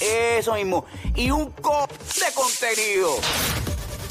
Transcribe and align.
Eso 0.00 0.54
mismo. 0.54 0.84
Y 1.14 1.30
un 1.30 1.50
co 1.50 1.86
de 1.88 2.34
contenido. 2.34 3.16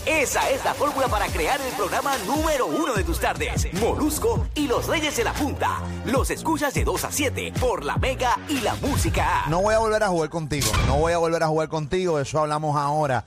Esa 0.05 0.51
es 0.51 0.63
la 0.63 0.75
fórmula 0.75 1.07
para 1.07 1.25
crear 1.27 1.59
el 1.59 1.73
programa 1.73 2.15
número 2.27 2.67
uno 2.67 2.93
de 2.93 3.03
tus 3.03 3.19
tardes. 3.19 3.73
Molusco 3.73 4.45
y 4.53 4.67
los 4.67 4.85
Reyes 4.85 5.17
de 5.17 5.23
la 5.23 5.33
Punta. 5.33 5.81
Los 6.05 6.29
escuchas 6.29 6.75
de 6.75 6.83
2 6.83 7.05
a 7.05 7.11
7 7.11 7.53
por 7.59 7.83
la 7.83 7.97
Mega 7.97 8.37
y 8.47 8.61
la 8.61 8.75
Música. 8.75 9.45
No 9.47 9.63
voy 9.63 9.73
a 9.73 9.79
volver 9.79 10.03
a 10.03 10.09
jugar 10.09 10.29
contigo. 10.29 10.67
No 10.85 10.97
voy 10.97 11.13
a 11.13 11.17
volver 11.17 11.41
a 11.41 11.47
jugar 11.47 11.69
contigo. 11.69 12.19
Eso 12.19 12.39
hablamos 12.39 12.77
ahora. 12.77 13.25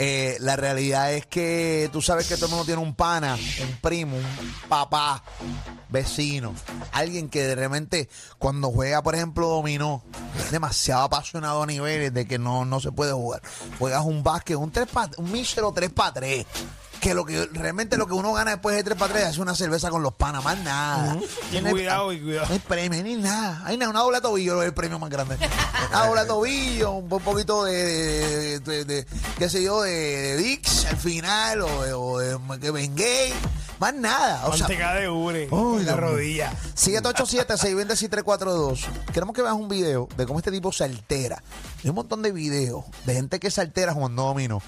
Eh, 0.00 0.36
la 0.40 0.54
realidad 0.56 1.12
es 1.12 1.26
que 1.26 1.90
tú 1.92 2.00
sabes 2.00 2.28
que 2.28 2.36
todo 2.36 2.46
el 2.46 2.50
mundo 2.52 2.64
tiene 2.64 2.80
un 2.80 2.94
pana, 2.94 3.34
un 3.34 3.76
primo, 3.82 4.16
un 4.16 4.54
papá, 4.68 5.24
vecino, 5.88 6.54
alguien 6.92 7.28
que 7.28 7.42
de 7.44 7.54
repente 7.56 8.08
cuando 8.38 8.70
juega, 8.70 9.02
por 9.02 9.16
ejemplo, 9.16 9.48
dominó, 9.48 10.04
es 10.38 10.52
demasiado 10.52 11.02
apasionado 11.02 11.62
a 11.62 11.66
niveles 11.66 12.14
de 12.14 12.26
que 12.28 12.38
no, 12.38 12.64
no 12.64 12.78
se 12.78 12.92
puede 12.92 13.12
jugar. 13.12 13.42
Juegas 13.78 14.04
un 14.04 14.22
básquet, 14.22 14.56
un, 14.56 14.70
tres 14.70 14.86
pa- 14.86 15.10
un 15.16 15.32
mísero 15.32 15.72
3 15.72 15.90
para 15.90 16.12
3 16.12 16.46
que 17.00 17.14
lo 17.14 17.24
que 17.24 17.46
realmente 17.52 17.96
lo 17.96 18.06
que 18.06 18.12
uno 18.14 18.32
gana 18.32 18.52
después 18.52 18.76
de 18.76 18.82
3 18.84 18.96
para 18.98 19.12
3 19.14 19.28
es 19.28 19.38
una 19.38 19.54
cerveza 19.54 19.90
con 19.90 20.02
los 20.02 20.14
panas, 20.14 20.42
más 20.44 20.58
nada. 20.60 21.16
Y 21.48 21.52
Tiene- 21.52 21.70
cuidado, 21.70 22.12
y 22.12 22.20
cuidado. 22.20 22.46
no 22.48 22.52
hay 22.54 22.58
premio 22.60 23.02
ni 23.02 23.16
nada. 23.16 23.62
Hay 23.64 23.76
nada, 23.76 23.90
una 23.90 24.00
doble 24.00 24.20
tobillo 24.20 24.60
es 24.62 24.68
el 24.68 24.74
premio 24.74 24.98
más 24.98 25.10
grande. 25.10 25.36
Una 25.90 26.06
doble 26.06 26.24
tobillo, 26.24 26.92
un 26.92 27.08
po- 27.08 27.20
poquito 27.20 27.64
de, 27.64 28.60
de, 28.60 28.60
de- 28.60 28.84
de- 28.84 29.06
qué 29.38 29.48
sé 29.48 29.62
yo, 29.62 29.82
de, 29.82 30.36
Dix 30.36 30.86
al 30.86 30.96
final 30.96 31.62
o 31.62 31.82
de, 31.82 31.92
o 31.94 32.18
de 32.18 32.94
que. 32.94 33.32
Más 33.78 33.94
nada. 33.94 34.46
O 34.48 34.56
sea, 34.56 34.66
de 34.66 35.08
ure 35.08 35.48
la 35.84 35.94
rodilla. 35.94 36.52
787-620-6342. 36.74 38.80
Queremos 39.12 39.34
que 39.34 39.42
veas 39.42 39.54
un 39.54 39.68
video 39.68 40.08
de 40.16 40.26
cómo 40.26 40.40
este 40.40 40.50
tipo 40.50 40.72
se 40.72 40.82
altera. 40.84 41.40
Hay 41.84 41.90
un 41.90 41.94
montón 41.96 42.22
de 42.22 42.32
videos 42.32 42.84
de 43.06 43.14
gente 43.14 43.38
que 43.38 43.50
se 43.52 43.60
altera 43.60 43.92
jugando 43.94 44.24
dominó. 44.24 44.60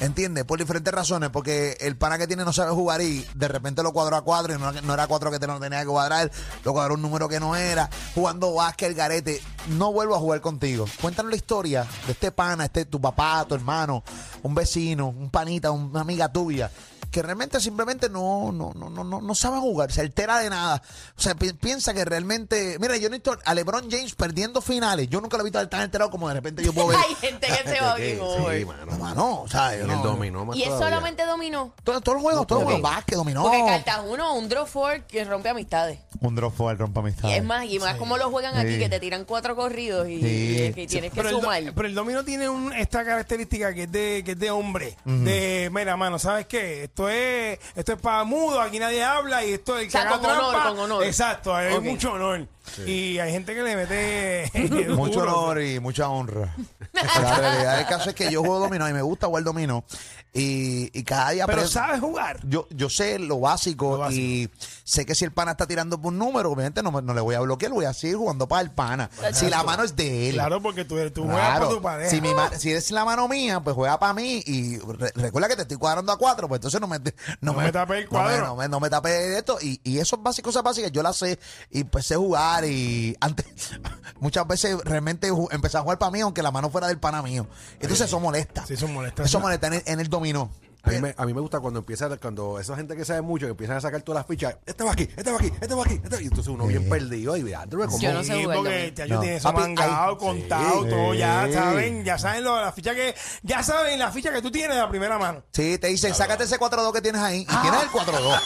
¿Entiendes? 0.00 0.44
Por 0.44 0.58
diferentes 0.58 0.92
razones. 0.92 1.30
Porque 1.30 1.76
el 1.80 1.96
pana 1.96 2.16
que 2.18 2.26
tiene 2.26 2.44
no 2.44 2.52
sabe 2.52 2.70
jugar 2.72 3.02
y 3.02 3.26
de 3.34 3.48
repente 3.48 3.82
lo 3.82 3.92
cuadró 3.92 4.16
a 4.16 4.22
cuatro 4.22 4.54
y 4.54 4.58
no, 4.58 4.94
era 4.94 5.06
cuatro 5.06 5.30
que 5.30 5.38
te- 5.38 5.46
no 5.46 5.60
tenía 5.60 5.80
que 5.80 5.86
cuadrar. 5.86 6.30
Lo 6.64 6.72
cuadró 6.72 6.94
un 6.94 7.02
número 7.02 7.28
que 7.28 7.38
no 7.38 7.54
era. 7.54 7.88
Jugando 8.14 8.54
básquet, 8.54 8.96
garete. 8.96 9.42
No 9.68 9.92
vuelvo 9.92 10.14
a 10.16 10.18
jugar 10.18 10.40
contigo. 10.40 10.86
Cuéntanos 11.00 11.30
la 11.30 11.36
historia 11.36 11.86
de 12.06 12.12
este 12.12 12.32
pana, 12.32 12.64
este 12.64 12.86
tu 12.86 13.00
papá, 13.00 13.44
tu 13.46 13.54
hermano, 13.54 14.02
un 14.42 14.54
vecino, 14.54 15.08
un 15.08 15.28
panita, 15.30 15.70
una 15.70 16.00
amiga 16.00 16.32
tuya 16.32 16.70
que 17.10 17.22
realmente 17.22 17.60
simplemente 17.60 18.08
no, 18.08 18.52
no, 18.52 18.72
no, 18.74 18.88
no, 18.90 19.04
no, 19.04 19.20
no 19.20 19.34
sabe 19.34 19.58
jugar, 19.58 19.90
se 19.92 20.00
altera 20.00 20.38
de 20.38 20.50
nada. 20.50 20.82
O 21.16 21.20
sea, 21.20 21.34
pi- 21.34 21.52
piensa 21.52 21.92
que 21.94 22.04
realmente. 22.04 22.76
Mira, 22.80 22.96
yo 22.96 23.08
no 23.08 23.16
he 23.16 23.18
visto 23.18 23.36
a 23.44 23.54
LeBron 23.54 23.90
James 23.90 24.14
perdiendo 24.14 24.60
finales. 24.60 25.08
Yo 25.08 25.20
nunca 25.20 25.36
lo 25.36 25.42
he 25.42 25.44
visto 25.44 25.68
tan 25.68 25.80
alterado 25.80 26.10
como 26.10 26.28
de 26.28 26.34
repente 26.34 26.62
yo 26.64 26.72
puedo 26.72 26.88
ver. 26.88 26.98
Hay 26.98 27.14
gente 27.16 27.46
que 27.46 27.68
se 27.68 27.80
va 27.82 27.94
bien 27.96 28.18
hoy. 28.20 28.60
Sí, 28.60 28.64
mano. 28.64 28.86
No, 28.86 28.98
mano, 28.98 29.42
o 29.42 29.48
sea, 29.48 29.76
yo 29.76 29.86
no- 29.86 29.94
el 29.94 30.02
dominó 30.02 30.44
más 30.44 30.56
Y 30.56 30.62
es 30.62 30.68
todavía. 30.68 30.88
solamente 30.88 31.26
dominó. 31.26 31.74
Todo- 31.84 32.00
Todos 32.00 32.14
los 32.16 32.22
juegos, 32.22 32.46
todos 32.46 32.62
los 32.62 32.72
juegos, 32.72 32.90
básquet, 32.90 33.16
dominó. 33.16 33.42
Porque 33.42 33.64
cartas 33.66 34.00
uno, 34.06 34.34
un 34.34 34.48
draw 34.48 34.66
four 34.66 35.02
que 35.04 35.24
rompe 35.24 35.48
amistades. 35.48 35.98
Un 36.20 36.34
drop 36.34 36.54
for 36.54 36.76
rompa 36.76 37.00
amistad. 37.00 37.30
Y 37.30 37.32
es 37.32 37.42
más, 37.44 37.64
y 37.64 37.78
más 37.78 37.96
como 37.96 38.18
lo 38.18 38.30
juegan 38.30 38.54
aquí, 38.54 38.74
Sí. 38.74 38.78
que 38.78 38.88
te 38.90 39.00
tiran 39.00 39.24
cuatro 39.24 39.56
corridos 39.56 40.06
y, 40.06 40.20
Sí. 40.20 40.62
y 40.68 40.72
que 40.74 40.86
tienes 40.86 41.10
que 41.12 41.16
Pero 41.16 41.30
el, 41.30 41.34
do- 41.36 41.40
sumar. 41.40 41.62
pero 41.74 41.88
el 41.88 41.94
dominó 41.94 42.22
tiene 42.24 42.46
un- 42.48 42.74
esta 42.74 43.04
característica 43.06 43.72
que 43.72 43.84
es 43.84 43.92
de, 43.92 44.22
que 44.24 44.32
es 44.32 44.38
de 44.38 44.50
hombre. 44.50 44.96
De, 45.06 45.70
mira, 45.72 45.96
mano, 45.96 46.18
¿sabes 46.18 46.46
qué? 46.46 46.84
Esto 46.84 46.99
es 47.08 47.58
esto 47.74 47.92
es 47.94 48.00
para 48.00 48.24
mudo, 48.24 48.60
aquí 48.60 48.78
nadie 48.78 49.02
habla 49.02 49.44
y 49.44 49.52
esto 49.54 49.76
es 49.78 49.82
el 49.82 49.88
O 49.88 49.90
sea, 49.90 50.10
con 50.18 50.24
honor, 50.30 50.50
trampa. 50.50 50.68
con 50.70 50.78
honor. 50.80 51.04
Exacto, 51.04 51.54
hay 51.54 51.74
Ok. 51.74 51.82
mucho 51.84 52.12
honor. 52.12 52.46
Y 52.86 53.18
hay 53.18 53.32
gente 53.32 53.54
que 53.54 53.62
le 53.62 53.74
mete 53.74 54.50
Mucho 54.94 55.20
duro. 55.20 55.38
honor 55.40 55.62
y 55.62 55.80
mucha 55.80 56.08
honra. 56.08 56.54
La 56.92 57.36
realidad 57.38 57.76
del 57.78 57.86
caso 57.86 58.10
es 58.10 58.14
que 58.16 58.30
yo 58.30 58.40
juego 58.40 58.58
dominó 58.60 58.88
y 58.88 58.92
me 58.92 59.02
gusta 59.02 59.26
jugar 59.26 59.42
dominó. 59.44 59.84
Y, 60.32 60.96
y 60.96 61.02
cada 61.02 61.30
día 61.30 61.44
Pero 61.46 61.62
aprendo- 61.62 61.72
sabes 61.72 61.98
jugar. 62.00 62.38
Yo, 62.44 62.68
yo 62.70 62.88
sé 62.88 63.18
lo 63.18 63.40
básico, 63.40 63.92
Lo 63.92 63.98
básico. 63.98 64.20
y 64.22 64.50
sé 64.84 65.04
que 65.04 65.16
si 65.16 65.24
el 65.24 65.32
pana 65.32 65.52
está 65.52 65.66
tirando 65.66 66.00
por 66.00 66.12
un 66.12 66.18
número, 66.18 66.52
obviamente 66.52 66.84
no, 66.84 66.92
me- 66.92 67.02
no 67.02 67.14
le 67.14 67.20
voy 67.20 67.34
a 67.34 67.40
bloquear, 67.40 67.72
voy 67.72 67.86
a 67.86 67.92
seguir 67.92 68.16
jugando 68.16 68.46
para 68.46 68.62
el 68.62 68.70
pana. 68.70 69.10
Si 69.32 69.50
la 69.50 69.64
mano 69.64 69.82
es 69.82 69.96
de 69.96 70.28
él. 70.28 70.34
Claro, 70.36 70.62
porque 70.62 70.84
tú, 70.84 70.94
tú 71.10 71.24
juegas 71.24 71.40
Claro. 71.40 71.60
para 71.66 71.76
tu 71.76 71.82
pareja. 71.82 72.10
Si, 72.10 72.20
mi 72.20 72.32
ma- 72.32 72.56
si 72.56 72.70
es 72.72 72.92
la 72.92 73.04
mano 73.04 73.26
mía, 73.26 73.58
pues 73.60 73.74
juega 73.74 73.98
para 73.98 74.12
mí 74.14 74.40
y 74.46 74.78
re- 74.78 75.12
recuerda 75.16 75.48
que 75.48 75.56
te 75.56 75.62
estoy 75.62 75.78
cuadrando 75.78 76.12
a 76.12 76.18
cuatro, 76.18 76.46
pues 76.46 76.58
entonces 76.58 76.80
no 76.80 76.86
me, 76.90 76.98
No 77.40 77.54
me 77.54 77.72
tapes 77.72 77.96
el 77.98 78.04
no 78.04 78.10
me- 78.10 78.24
cuadro. 78.24 78.46
No 78.48 78.56
me, 78.56 78.68
no 78.68 78.80
me 78.80 78.90
tapes 78.90 79.12
esto. 79.38 79.58
Y, 79.62 79.80
y 79.84 79.98
esos 79.98 80.22
básicos, 80.22 80.50
cosas 80.52 80.62
básicas, 80.62 80.92
yo 80.92 81.02
las 81.02 81.16
sé 81.16 81.38
y 81.70 81.84
pues 81.84 82.04
sé 82.06 82.16
jugar 82.16 82.64
y 82.64 83.16
antes, 83.20 83.46
muchas 84.20 84.46
veces 84.46 84.76
realmente 84.84 85.30
empecé 85.50 85.78
a 85.78 85.80
jugar 85.82 85.98
para 85.98 86.10
mí, 86.10 86.20
aunque 86.20 86.42
la 86.42 86.50
mano 86.50 86.68
fuera 86.70 86.88
del 86.88 86.98
pana 86.98 87.22
mío. 87.22 87.46
Entonces 87.80 88.06
eso 88.08 88.20
molesta. 88.20 88.66
Sí, 88.66 88.74
eso 88.74 88.88
molesta. 88.88 89.22
Eso 89.22 89.40
molesta 89.40 89.68
en 89.68 89.72
el, 89.74 89.82
en 89.86 90.00
el 90.00 90.08
dominó. 90.08 90.50
A 90.82 90.90
mí, 90.90 90.98
me, 91.00 91.14
a 91.16 91.26
mí 91.26 91.34
me 91.34 91.40
gusta 91.40 91.60
cuando 91.60 91.80
empieza, 91.80 92.08
cuando 92.16 92.58
esa 92.58 92.74
gente 92.76 92.96
que 92.96 93.04
sabe 93.04 93.20
mucho, 93.20 93.46
que 93.46 93.50
empiezan 93.50 93.76
a 93.76 93.80
sacar 93.80 94.00
todas 94.02 94.20
las 94.20 94.26
fichas, 94.26 94.56
este 94.64 94.82
va 94.82 94.92
aquí, 94.92 95.08
este 95.16 95.30
va 95.30 95.36
aquí, 95.38 95.52
este 95.60 95.74
va 95.74 95.82
aquí, 95.84 95.94
este 95.94 96.08
va 96.08 96.16
aquí. 96.16 96.24
Y 96.24 96.28
entonces 96.28 96.46
uno 96.48 96.66
bien 96.66 96.88
perdido 96.88 97.36
y 97.36 97.42
veándome 97.42 97.86
como... 97.86 97.98
Yo 97.98 98.12
no 98.14 98.24
sé 98.24 98.34
Sí, 98.34 98.42
jugar 98.42 98.56
porque 98.58 98.92
ya 98.96 99.06
yo 99.06 99.14
No. 99.16 99.20
tiene 99.20 99.36
eso 99.36 99.48
Papi, 99.52 99.60
mangado, 99.60 100.16
contado, 100.18 100.84
sí. 100.84 100.88
todo, 100.90 101.14
ya 101.14 101.46
Sí. 101.46 101.52
saben, 101.52 102.04
ya 102.04 102.18
saben 102.18 102.44
lo, 102.44 102.60
la 102.60 102.72
ficha 102.72 102.94
que, 102.94 103.14
ya 103.42 103.62
saben 103.62 103.98
la 103.98 104.10
ficha 104.10 104.32
que 104.32 104.40
tú 104.40 104.50
tienes 104.50 104.74
de 104.76 104.82
la 104.82 104.88
primera 104.88 105.18
mano. 105.18 105.42
Sí, 105.52 105.76
te 105.78 105.88
dicen, 105.88 106.14
sácate 106.14 106.44
ese 106.44 106.58
4-2 106.58 106.92
que 106.92 107.02
tienes 107.02 107.20
ahí. 107.20 107.40
Y 107.42 107.56
tienes 107.62 107.82
el 107.82 107.88
4-2. 107.90 108.40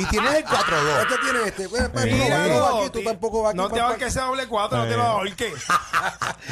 y 0.00 0.04
tienes 0.06 0.34
el 0.34 0.44
4-2. 0.44 1.02
Este 1.02 1.14
tiene 1.22 1.48
este, 1.48 1.68
pues, 1.68 1.88
pues, 1.90 2.04
tú 2.04 2.16
no 2.16 2.24
Mira, 2.24 2.38
vas 2.38 2.46
tú 2.48 2.52
no 2.54 2.60
vas 2.60 2.70
aquí, 2.70 2.82
no, 2.84 2.90
tú 2.92 3.02
tampoco 3.04 3.42
vas 3.42 3.50
aquí. 3.50 3.56
No 3.58 3.68
te 3.68 3.80
pa- 3.80 3.86
ahorques 3.88 4.08
ese 4.08 4.20
doble 4.20 4.46
cuatro, 4.48 4.78
no 4.78 4.84
te 4.88 4.96
lo. 4.96 5.20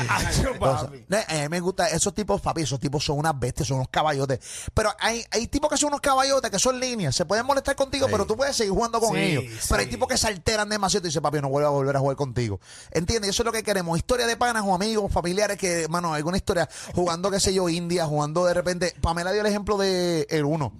Acho, 0.08 0.52
papi. 0.60 1.04
No, 1.08 1.16
A 1.18 1.34
mí 1.42 1.48
me 1.48 1.60
gusta 1.60 1.88
esos 1.88 2.14
tipos, 2.14 2.40
papi, 2.40 2.62
esos 2.62 2.78
tipos 2.80 3.04
son 3.04 3.18
unas 3.18 3.38
bestias, 3.38 3.68
son 3.68 3.78
unos 3.78 3.88
caballotes. 3.88 4.40
Pero 4.74 4.90
hay, 5.06 5.24
hay 5.30 5.46
tipos 5.46 5.70
que 5.70 5.76
son 5.76 5.88
unos 5.88 6.00
caballotes, 6.00 6.50
que 6.50 6.58
son 6.58 6.78
líneas, 6.80 7.14
se 7.14 7.24
pueden 7.24 7.46
molestar 7.46 7.76
contigo, 7.76 8.06
pero 8.10 8.26
tú 8.26 8.36
puedes 8.36 8.56
seguir 8.56 8.72
jugando 8.72 9.00
con 9.00 9.14
Sí, 9.14 9.20
ellos. 9.20 9.44
sí. 9.44 9.66
Pero 9.68 9.80
hay 9.80 9.86
tipos 9.88 10.08
que 10.08 10.16
se 10.18 10.26
alteran 10.26 10.68
demasiado 10.68 11.00
y 11.00 11.02
te 11.02 11.08
dicen, 11.08 11.22
papi, 11.22 11.40
no 11.40 11.48
vuelvo 11.48 11.68
a 11.68 11.70
volver 11.72 11.96
a 11.96 12.00
jugar 12.00 12.16
contigo. 12.16 12.60
¿Entiendes? 12.90 13.30
Eso 13.30 13.42
es 13.42 13.46
lo 13.46 13.52
que 13.52 13.62
queremos. 13.62 13.96
Historia 13.98 14.26
de 14.26 14.36
panas 14.36 14.64
o 14.66 14.74
amigos, 14.74 15.12
familiares 15.12 15.56
que, 15.58 15.82
hermano, 15.84 16.14
alguna 16.14 16.36
historia 16.36 16.68
jugando, 16.94 17.30
qué 17.30 17.40
sé 17.40 17.54
yo, 17.54 17.68
India, 17.68 18.06
jugando 18.06 18.44
de 18.44 18.54
repente. 18.54 18.94
Pamela 19.00 19.32
dio 19.32 19.40
el 19.42 19.46
ejemplo 19.46 19.76
de 19.78 20.26
el 20.30 20.44
uno. 20.44 20.72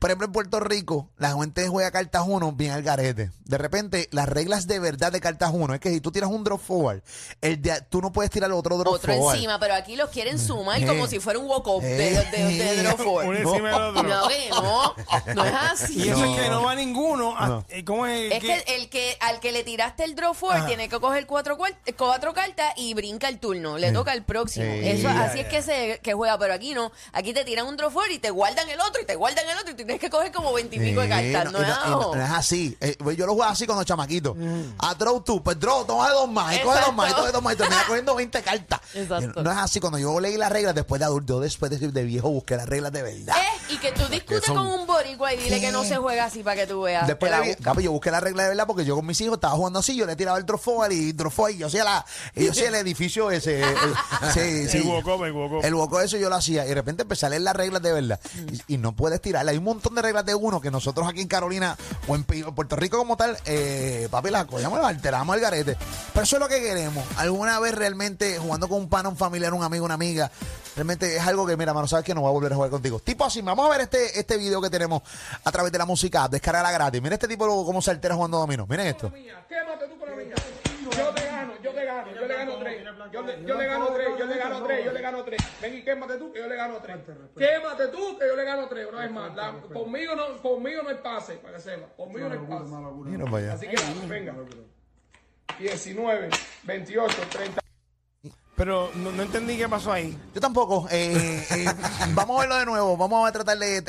Por 0.00 0.10
ejemplo, 0.10 0.26
en 0.26 0.32
Puerto 0.32 0.60
Rico, 0.60 1.08
la 1.16 1.32
gente 1.32 1.68
juega 1.68 1.90
cartas 1.90 2.22
uno 2.26 2.52
bien 2.52 2.72
al 2.72 2.82
garete. 2.82 3.30
De 3.44 3.56
repente, 3.58 4.08
las 4.12 4.28
reglas 4.28 4.66
de 4.66 4.78
verdad 4.78 5.10
de 5.10 5.20
cartas 5.20 5.50
uno 5.54 5.72
es 5.74 5.80
que 5.80 5.90
si 5.90 6.00
tú 6.00 6.12
tiras 6.12 6.28
un 6.30 6.44
drop 6.44 6.60
forward, 6.60 7.02
el 7.40 7.62
de, 7.62 7.80
tú 7.88 8.02
no 8.02 8.12
puedes 8.12 8.30
tirar 8.30 8.52
otro 8.52 8.76
drop 8.76 8.94
Otro 8.94 9.12
forward. 9.14 9.36
encima, 9.36 9.58
pero 9.58 9.74
aquí 9.74 9.96
los 9.96 10.10
quieren 10.10 10.38
sumar 10.38 10.82
Eh. 10.82 10.86
como 10.86 11.06
si 11.06 11.18
fuera 11.18 11.38
un 11.38 11.46
walk-up 11.46 11.80
de, 11.82 11.88
de, 11.96 12.24
de, 12.30 12.80
Eh. 12.82 12.94
four. 12.98 13.24
Uno 13.26 13.38
encima 13.68 14.02
del 14.02 14.12
otro. 14.12 14.20
No, 14.20 14.28
que 14.28 14.48
no, 14.50 14.94
no 15.34 15.44
es 15.44 15.54
así. 15.54 15.98
Y 16.02 16.08
eso 16.08 16.24
es 16.24 16.40
que 16.40 16.48
no 16.50 16.62
va 16.64 16.74
ninguno. 16.74 17.34
a- 17.36 17.46
No. 17.48 17.64
eh, 17.68 17.84
¿Cómo 17.84 18.06
es? 18.06 18.32
Es 18.32 18.40
que 18.40 18.64
el 18.76 18.88
que 18.88 19.16
al 19.20 19.40
que 19.40 19.52
le 19.52 19.64
tiraste 19.64 20.04
el 20.04 20.14
draw 20.14 20.34
four 20.34 20.54
Ajá. 20.54 20.66
tiene 20.66 20.88
que 20.88 20.98
coger 21.00 21.26
cuatro, 21.26 21.56
cuatro 21.96 22.34
cartas 22.34 22.72
y 22.76 22.94
brinca 22.94 23.28
el 23.28 23.38
turno. 23.38 23.78
Le 23.78 23.92
toca 23.92 24.12
el 24.12 24.22
próximo. 24.24 24.66
Sí. 24.66 24.88
Eso, 24.88 25.02
Ya, 25.04 25.24
así 25.24 25.40
es 25.40 25.46
que 25.48 25.62
se 25.62 26.00
que 26.02 26.12
juega, 26.14 26.38
pero 26.38 26.54
aquí 26.54 26.74
no. 26.74 26.92
Aquí 27.12 27.32
te 27.32 27.44
tiran 27.44 27.66
un 27.66 27.76
draw 27.76 27.90
four 27.90 28.10
y 28.10 28.18
te 28.18 28.30
guardan 28.30 28.68
el 28.68 28.80
otro 28.80 29.02
y 29.02 29.04
te 29.06 29.14
guardan 29.14 29.48
el 29.48 29.58
otro 29.58 29.70
y 29.72 29.74
tienes 29.74 30.00
que 30.00 30.10
coger 30.10 30.32
como 30.32 30.52
veintipico 30.52 31.00
de 31.00 31.06
Sí, 31.06 31.32
cartas. 31.32 31.52
No, 31.52 31.58
y 31.60 31.62
es 31.62 31.68
y 31.68 31.70
ajo. 31.70 32.14
no 32.16 32.24
es 32.24 32.30
así. 32.30 32.76
Eh, 32.80 32.96
pues 32.98 33.16
yo 33.16 33.26
lo 33.26 33.34
juego 33.34 33.50
así 33.50 33.66
cuando 33.66 33.84
chamaquito. 33.84 34.36
A 34.78 34.94
draw 34.94 35.20
tú, 35.22 35.42
pues 35.42 35.58
draw, 35.58 35.84
toma 35.84 36.10
dos 36.10 36.28
más, 36.30 36.54
y 36.56 36.60
coge 36.60 36.80
dos 36.80 36.94
más, 36.94 37.10
y 37.10 37.14
coge 37.14 37.32
dos 37.32 37.42
más, 37.42 37.54
y 37.54 37.56
termina 37.56 37.84
cogiendo 37.86 38.14
20 38.14 38.42
cartas. 38.42 38.80
Exacto. 38.94 39.40
Y 39.40 39.42
No 39.44 39.50
es 39.52 39.58
así. 39.58 39.80
Cuando 39.80 39.98
yo 39.98 40.18
leí 40.20 40.36
las 40.36 40.50
reglas 40.50 40.74
después 40.74 40.98
de 40.98 41.04
adulto, 41.06 41.40
después 41.40 41.70
de, 41.70 41.78
de 41.88 42.02
viejo 42.04 42.28
busqué 42.30 42.56
las 42.56 42.66
reglas 42.68 42.92
de 42.92 43.02
verdad. 43.02 43.34
Eh, 43.68 43.72
y 43.74 43.78
que 43.78 43.92
tú 43.92 44.02
discutes 44.08 44.44
son- 44.44 44.56
con 44.56 44.66
un 44.66 44.86
boricua 44.86 45.32
y 45.34 45.38
dile 45.38 45.60
que 45.60 45.70
no 45.72 45.84
se 45.84 45.96
juega 45.96 46.24
así 46.26 46.42
para 46.42 46.56
que 46.56 46.66
tú 46.66 46.82
veas. 46.82 47.06
Después 47.06 47.30
Te 47.30 47.36
la 47.38 47.42
vi- 47.42 47.48
busca. 47.50 47.64
papi, 47.72 47.82
yo 47.82 47.92
busqué 47.92 48.10
la 48.10 48.20
regla 48.20 48.42
de 48.44 48.48
verdad 48.50 48.66
porque 48.66 48.84
yo 48.84 48.94
con 48.96 49.06
mis 49.06 49.20
hijos 49.20 49.34
estaba 49.36 49.54
jugando 49.54 49.78
así, 49.78 49.96
yo 49.96 50.06
le 50.06 50.16
tiraba 50.16 50.38
el 50.38 50.46
drop 50.46 50.62
y 50.90 51.12
drop 51.12 51.32
y 51.50 51.58
yo 51.58 51.66
hacía 51.66 51.84
la, 51.84 52.04
y 52.34 52.44
yo 52.46 52.50
hacía 52.52 52.68
el 52.68 52.74
edificio 52.86 53.30
ese. 53.30 53.60
el- 53.62 53.74
sí, 54.32 54.68
sí. 54.68 54.78
El 54.78 54.84
walk-up, 54.84 55.24
el 55.24 55.32
walk-up. 55.32 55.98
El 55.98 56.04
eso 56.04 56.16
yo 56.16 56.28
lo 56.28 56.36
hacía 56.36 56.64
y 56.64 56.68
de 56.68 56.74
repente 56.74 57.02
empecé 57.02 57.26
a 57.26 57.28
leer 57.30 57.42
las 57.42 57.56
reglas 57.56 57.82
de 57.82 57.92
verdad 57.92 58.20
y, 58.68 58.74
y 58.74 58.78
no 58.78 58.92
puedes 58.92 59.20
tirarla. 59.20 59.50
Hay 59.52 59.58
un 59.58 59.64
montón 59.64 59.94
de 59.94 60.02
reglas 60.02 60.24
de 60.26 60.34
uno 60.34 60.60
que 60.60 60.70
nosotros 60.70 61.06
aquí 61.08 61.20
en 61.20 61.28
Carolina 61.28 61.76
o 62.08 62.14
en 62.14 62.24
Pi- 62.24 62.42
Puerto 62.42 62.76
Rico 62.76 62.98
como 62.98 63.16
tal, 63.16 63.36
eh, 63.46 64.08
papi, 64.10 64.30
las 64.30 64.44
cogemos, 64.46 64.78
las 64.78 64.88
alteramos 64.88 65.34
al 65.34 65.40
garete. 65.40 65.76
Pero 66.12 66.24
eso 66.24 66.36
es 66.36 66.40
lo 66.40 66.48
que 66.48 66.60
queremos. 66.60 67.04
Alguna 67.16 67.58
vez 67.60 67.74
realmente 67.74 68.38
jugando 68.38 68.68
con 68.68 68.78
un 68.78 68.88
pana, 68.88 69.08
un 69.08 69.16
familiar, 69.16 69.52
un 69.54 69.62
amigo, 69.62 69.84
una 69.84 69.94
amiga, 69.94 70.30
realmente 70.74 71.16
es 71.16 71.22
algo 71.26 71.46
que, 71.46 71.56
mira, 71.56 71.72
mano, 71.74 71.86
sabes 71.86 72.04
que 72.04 72.14
no 72.14 72.20
voy 72.20 72.28
a 72.28 72.32
volver 72.32 72.52
a 72.52 72.56
jugar 72.56 72.70
contigo. 72.70 72.98
Tipo 73.00 73.24
así, 73.24 73.42
vamos 73.54 73.66
a 73.66 73.78
ver 73.78 73.80
este, 73.82 74.18
este 74.18 74.36
video 74.36 74.60
que 74.60 74.70
tenemos 74.70 75.02
a 75.44 75.52
través 75.52 75.70
de 75.72 75.78
la 75.78 75.84
música, 75.86 76.26
descargarla 76.28 76.72
gratis. 76.72 77.00
Mira 77.02 77.14
este 77.14 77.28
tipo 77.28 77.46
cómo 77.64 77.80
se 77.82 77.90
altera 77.90 78.14
jugando 78.14 78.38
dominó. 78.38 78.66
Miren 78.66 78.86
esto. 78.88 79.12
Quémate 79.12 79.86
tú 79.88 79.98
con 79.98 80.10
la 80.10 80.16
mía. 80.16 80.34
Yo 80.96 81.10
te 81.14 81.24
gano, 81.26 81.52
yo 81.62 81.72
te 81.72 81.84
gano, 81.84 82.12
yo 82.14 82.26
le 82.26 82.34
gano 82.34 82.58
tres. 82.58 82.84
Yo 83.12 83.22
le, 83.22 83.44
yo 83.44 83.56
le 83.56 83.66
gano 83.66 83.86
tres, 83.88 84.08
yo 84.18 84.26
le 84.26 84.36
gano 84.38 84.62
tres, 84.62 84.84
yo 84.84 84.92
le 84.92 85.00
gano 85.00 85.24
tres. 85.24 85.42
Ven 85.60 85.78
y 85.78 85.82
quémate 85.82 86.16
tú 86.16 86.32
que 86.32 86.38
yo 86.38 86.46
le 86.46 86.56
gano 86.56 86.76
tres. 86.82 86.96
Quémate 87.36 87.88
tú 87.88 88.18
que 88.18 88.26
yo 88.26 88.36
le 88.36 88.44
gano 88.44 88.68
tres. 88.68 88.86
Una 88.88 89.00
vez 89.00 89.10
más. 89.10 89.34
La- 89.34 89.52
conmigo 89.72 90.14
no, 90.14 90.40
conmigo 90.42 90.82
no 90.82 90.88
hay 90.90 90.96
pase, 90.96 91.34
para 91.34 91.56
que 91.56 91.62
sepa. 91.62 91.86
Conmigo 91.96 92.28
no 92.28 92.34
hay 92.34 93.26
pase. 93.28 93.50
Así 93.50 93.66
que 93.68 93.76
venga. 94.06 94.34
19, 95.58 96.30
28, 96.64 97.16
30. 97.30 97.60
Pero 98.56 98.90
no, 98.94 99.12
no 99.12 99.22
entendí 99.22 99.56
qué 99.56 99.68
pasó 99.68 99.92
ahí. 99.92 100.16
Yo 100.34 100.40
tampoco. 100.40 100.88
Eh, 100.90 101.46
eh, 101.50 101.66
vamos 102.14 102.38
a 102.38 102.40
verlo 102.40 102.56
de 102.56 102.64
nuevo. 102.64 102.96
Vamos 102.96 103.28
a 103.28 103.32
tratar 103.32 103.58
de. 103.58 103.84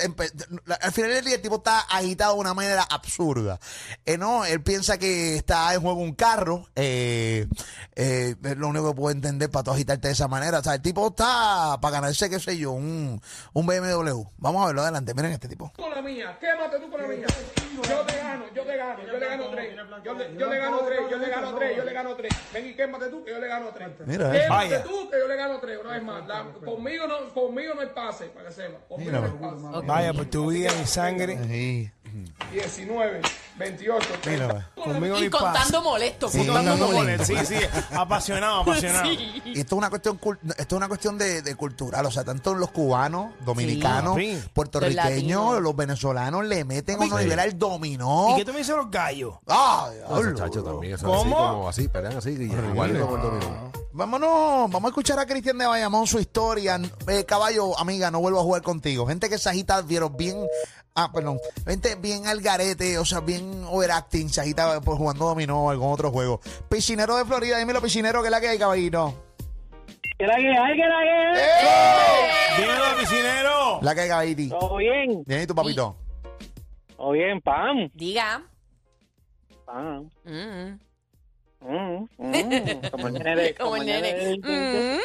Al 0.81 0.91
final 0.91 1.11
del 1.11 1.25
día, 1.25 1.35
el 1.35 1.41
tipo 1.41 1.55
está 1.55 1.79
agitado 1.79 2.33
de 2.33 2.41
una 2.41 2.53
manera 2.53 2.83
absurda. 2.83 3.59
Eh, 4.05 4.17
no, 4.17 4.43
él 4.43 4.61
piensa 4.61 4.97
que 4.97 5.37
está 5.37 5.73
en 5.73 5.81
juego 5.81 6.01
un 6.01 6.13
carro. 6.13 6.67
Eh, 6.75 7.47
eh, 7.95 8.35
es 8.43 8.57
lo 8.57 8.67
único 8.67 8.89
que 8.89 8.95
puedo 8.95 9.11
entender 9.11 9.49
para 9.49 9.63
tú 9.63 9.71
agitarte 9.71 10.09
de 10.09 10.13
esa 10.13 10.27
manera. 10.27 10.59
O 10.59 10.63
sea, 10.63 10.75
el 10.75 10.81
tipo 10.81 11.07
está 11.07 11.77
para 11.81 11.93
ganarse, 11.93 12.29
qué 12.29 12.39
sé 12.39 12.57
yo, 12.57 12.73
un, 12.73 13.21
un 13.53 13.65
BMW. 13.65 14.23
Vamos 14.37 14.63
a 14.63 14.67
verlo 14.67 14.81
adelante. 14.81 15.13
Miren 15.13 15.31
este 15.31 15.47
tipo. 15.47 15.71
con 15.77 15.91
la 15.91 16.01
mía, 16.01 16.37
quémate 16.41 16.77
tú 16.79 16.91
con 16.91 17.01
la 17.01 17.07
mía. 17.07 17.27
Yo 17.83 18.01
te 18.01 18.18
gano, 18.18 18.45
yo 18.56 18.63
te 18.63 18.77
gano, 18.77 19.03
yo 19.06 19.19
le 19.19 19.27
gano 19.27 19.50
tres. 19.51 19.75
Yo 20.03 20.13
le, 20.13 20.29
le 20.29 20.57
gano 20.57 20.79
tres, 20.79 21.00
yo 21.09 21.18
le 21.18 21.29
gano 21.29 21.56
tres, 21.56 21.77
yo 21.77 21.83
le 21.83 21.94
gano 21.94 22.15
tres. 22.15 22.33
Ven 22.53 22.68
y 22.68 22.74
quémate 22.75 23.09
tú 23.09 23.24
que 23.24 23.31
yo 23.31 23.39
le 23.39 23.47
gano 23.47 23.68
tres. 23.74 23.89
Mira, 24.06 24.35
eh. 24.35 24.41
Quémate 24.41 24.79
tú 24.79 25.09
que 25.09 25.19
yo 25.19 25.27
le 25.27 25.35
gano 25.35 25.59
tres, 25.59 25.79
una 25.81 25.91
vez 25.91 26.03
más. 26.03 26.24
Conmigo 26.65 27.07
no, 27.07 27.33
conmigo 27.33 27.74
no 27.75 27.81
hay 27.81 27.88
pase, 27.88 28.25
para 28.27 28.50
que 28.50 28.56
sepa. 28.56 28.79
Mira. 28.97 29.21
Vaya, 29.85 30.13
por 30.13 30.25
tu 30.25 30.47
vida 30.47 30.71
y 30.81 30.88
sangre. 30.88 31.38
Sí. 31.47 31.91
19, 32.51 33.21
28, 33.57 34.07
30. 34.21 34.47
Mira. 34.47 34.71
Conmigo 34.75 35.24
Y 35.24 35.29
contando 35.29 35.81
molesto. 35.81 36.29
Sí. 36.29 36.45
contando 36.45 36.88
molesto. 36.88 37.25
Sí, 37.25 37.35
sí. 37.45 37.56
Apasionado, 37.91 38.62
apasionado. 38.62 39.09
Y 39.45 39.59
esto 39.62 39.75
es 39.75 39.77
una 39.77 39.89
cuestión 39.89 40.19
esto 40.57 40.75
es 40.75 40.77
una 40.77 40.88
cuestión 40.88 41.18
de, 41.18 41.41
de 41.41 41.56
cultural, 41.56 42.06
o 42.06 42.12
sea, 42.12 42.24
tanto 42.24 42.53
los 42.53 42.71
cubanos, 42.71 43.33
dominicanos, 43.45 44.15
Sí. 44.18 44.41
puertorriqueños, 44.53 45.62
los, 45.62 45.75
venezolanos 45.75 46.45
le 46.45 46.63
meten 46.65 47.01
a 47.01 47.06
nivel 47.06 47.39
al 47.39 47.57
dominó. 47.69 48.29
¿Y 48.31 48.37
qué 48.37 48.45
tú 48.45 48.51
me 48.51 48.59
dices 48.59 48.75
los 48.75 48.89
gallos? 48.89 49.35
¡Ah, 49.47 49.89
diablo! 49.93 50.31
muchachos 50.31 50.63
también, 50.63 50.93
eso 50.93 51.05
¿Cómo? 51.05 51.19
así 51.19 51.29
como 51.29 51.69
así, 51.69 51.87
pelean 51.87 52.17
así, 52.17 52.31
igual 52.31 52.99
como 52.99 53.15
el 53.15 53.21
dominó. 53.21 53.71
Vámonos, 53.97 54.69
vamos 54.69 54.83
a 54.83 54.87
escuchar 54.89 55.17
a 55.17 55.25
Cristian 55.25 55.57
de 55.57 55.65
Bayamón 55.65 56.05
su 56.05 56.19
historia. 56.19 56.79
Eh, 57.07 57.25
caballo, 57.25 57.77
amiga, 57.79 58.11
no 58.11 58.19
vuelvo 58.19 58.39
a 58.39 58.43
jugar 58.43 58.61
contigo. 58.61 59.07
Gente 59.07 59.27
que 59.27 59.39
se 59.39 59.49
agita, 59.49 59.81
vieron 59.81 60.15
bien, 60.15 60.37
ah, 60.93 61.11
perdón, 61.11 61.39
gente 61.65 61.95
bien 61.95 62.27
al 62.27 62.41
garete, 62.41 62.99
o 62.99 63.05
sea, 63.05 63.21
bien 63.21 63.63
overacting, 63.67 64.29
se 64.29 64.41
agita 64.41 64.79
por 64.81 64.97
jugando 64.97 65.25
dominó 65.25 65.65
o 65.65 65.69
algún 65.71 65.91
otro 65.91 66.11
juego. 66.11 66.39
Piscinero 66.69 67.15
de 67.17 67.25
Florida, 67.25 67.57
dímelo, 67.57 67.81
piscinero, 67.81 68.21
que 68.21 68.27
es 68.27 68.31
la 68.31 68.39
que 68.39 68.49
hay, 68.49 68.59
caballito. 68.59 69.15
¿Qué 70.19 70.27
la 70.27 70.35
que 70.35 70.47
hay? 70.47 70.75
¿Qué 70.75 70.83
la 70.83 71.03
que 71.03 71.41
hay? 71.41 72.61
Dímelo, 72.61 72.97
piscinero. 72.99 73.79
La 73.81 73.95
que 73.95 74.01
hay, 74.01 74.09
caballito. 74.09 74.59
¿Todo 74.59 74.77
bien? 74.77 75.23
Bien, 75.25 75.41
¿y 75.41 75.47
tu 75.47 75.55
papito? 75.55 75.95
¿Todo 76.97 77.11
bien? 77.11 77.39
¿Pam? 77.41 77.89
Diga. 77.94 78.44
¿Pam? 79.65 80.09
Mm. 80.25 80.79
Mm, 81.69 82.07
mm, 82.17 82.89
como 82.91 83.07
el 83.07 83.13
nene 83.15 83.35
de... 83.35 83.55
Como 83.59 83.75
el 83.75 83.85
nene. 83.85 84.37
Mm. 84.37 84.97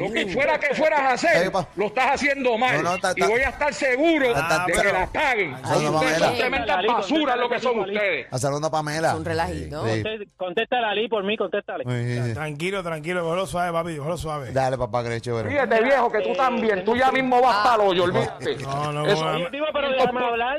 Lo 0.00 0.12
que 0.12 0.26
fuera 0.28 0.58
que 0.58 0.74
fueras 0.74 1.00
a 1.00 1.10
Eh, 1.10 1.14
hacer, 1.14 1.52
lo 1.76 1.86
estás 1.86 2.06
haciendo 2.14 2.58
mal. 2.58 2.82
No, 2.82 2.90
no, 2.92 2.98
ta- 2.98 3.12
y 3.16 3.20
ta- 3.20 3.28
voy 3.28 3.40
a 3.40 3.48
estar 3.48 3.72
seguro 3.72 4.32
ta- 4.34 4.64
de 4.66 4.72
pero- 4.72 4.90
que 4.90 4.92
la 4.98 5.06
paguen. 5.06 5.54
Ustedes 5.54 6.18
son 6.18 6.36
tremendas 6.36 6.86
basuras 6.86 7.36
lo 7.38 7.48
que 7.48 7.58
son 7.58 7.78
ustedes. 7.80 8.26
A 8.30 8.38
saludando 8.38 8.68
a 8.68 8.70
Pamela. 8.70 9.14
Un 9.16 9.24
relajito. 9.24 9.84
Sí. 9.86 10.02
Conté- 10.02 10.28
Contéstale 10.36 10.86
a 10.86 10.90
Ali 10.90 11.08
por 11.08 11.24
mí, 11.24 11.36
contéstale. 11.36 11.84
Sí, 11.84 12.14
sí, 12.20 12.28
sí. 12.28 12.34
Tranquilo, 12.34 12.82
tranquilo, 12.82 13.22
cógelo 13.22 13.46
suave, 13.46 13.72
papi, 13.72 13.96
cógelo 13.96 14.16
suave. 14.18 14.52
Dale, 14.52 14.76
papá, 14.78 15.00
que 15.02 15.06
eres 15.08 15.22
chévere. 15.22 15.48
Fíjate, 15.50 15.82
viejo, 15.82 16.10
que 16.12 16.20
tú 16.20 16.32
también. 16.34 16.84
Tú 16.84 16.96
ya 16.96 17.10
mismo 17.10 17.40
vas 17.40 17.56
para 17.66 17.82
el 17.82 17.88
hoyo, 17.88 18.04
olvídate. 18.04 18.56
No, 18.56 18.92
no, 18.92 19.06
Eso- 19.06 19.38
no, 19.38 19.48
pero 19.72 19.90
déjame 19.90 20.24
hablar. 20.26 20.58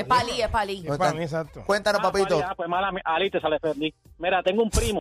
Es 0.00 0.04
palí, 0.06 0.40
es 0.40 0.48
palí. 0.48 0.84
Es 0.86 0.96
para 0.98 1.12
mí, 1.12 1.22
exacto. 1.22 1.62
Cuéntanos, 1.66 2.00
Ah, 2.00 2.10
papito. 2.12 2.36
vale, 2.36 2.46
ah, 2.50 2.54
pues 2.54 2.68
mala, 2.68 2.92
mi- 2.92 3.00
Ali 3.04 3.30
te 3.30 3.40
sale 3.40 3.58
perdí. 3.58 3.92
Mira, 4.18 4.42
tengo 4.42 4.62
un 4.62 4.70
primo. 4.70 5.00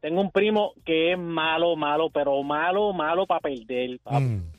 Tengo 0.00 0.20
un 0.20 0.30
primo 0.30 0.72
que 0.84 1.12
es 1.12 1.18
malo, 1.18 1.74
malo, 1.76 2.10
pero 2.10 2.42
malo, 2.42 2.92
malo 2.92 3.26
para 3.26 3.40
perder. 3.40 3.98
papi. 4.02 4.20
Mm. 4.24 4.52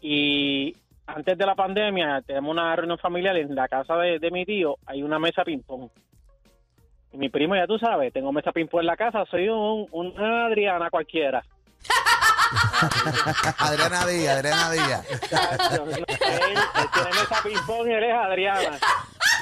Y 0.00 0.76
antes 1.06 1.36
de 1.38 1.46
la 1.46 1.54
pandemia, 1.54 2.22
tenemos 2.26 2.50
una 2.52 2.74
reunión 2.76 2.98
familiar 2.98 3.36
en 3.36 3.54
la 3.54 3.68
casa 3.68 3.96
de, 3.96 4.18
de 4.18 4.30
mi 4.30 4.44
tío. 4.44 4.76
Hay 4.86 5.02
una 5.02 5.18
mesa 5.18 5.44
ping-pong. 5.44 5.88
Y 7.12 7.18
mi 7.18 7.28
primo, 7.28 7.56
ya 7.56 7.66
tú 7.66 7.78
sabes, 7.78 8.12
tengo 8.12 8.32
mesa 8.32 8.52
ping-pong 8.52 8.80
en 8.80 8.86
la 8.86 8.96
casa. 8.96 9.24
Soy 9.30 9.48
un, 9.48 9.86
una 9.92 10.46
Adriana 10.46 10.90
cualquiera. 10.90 11.42
Adriana 13.58 14.06
Díaz, 14.06 14.36
Adriana 14.36 14.70
Díaz. 14.70 15.06
él, 15.72 15.94
él 15.96 16.86
tiene 16.92 17.10
mesa 17.10 17.40
ping-pong 17.42 17.88
y 17.88 17.92
él 17.92 18.04
es 18.04 18.14
Adriana. 18.14 18.78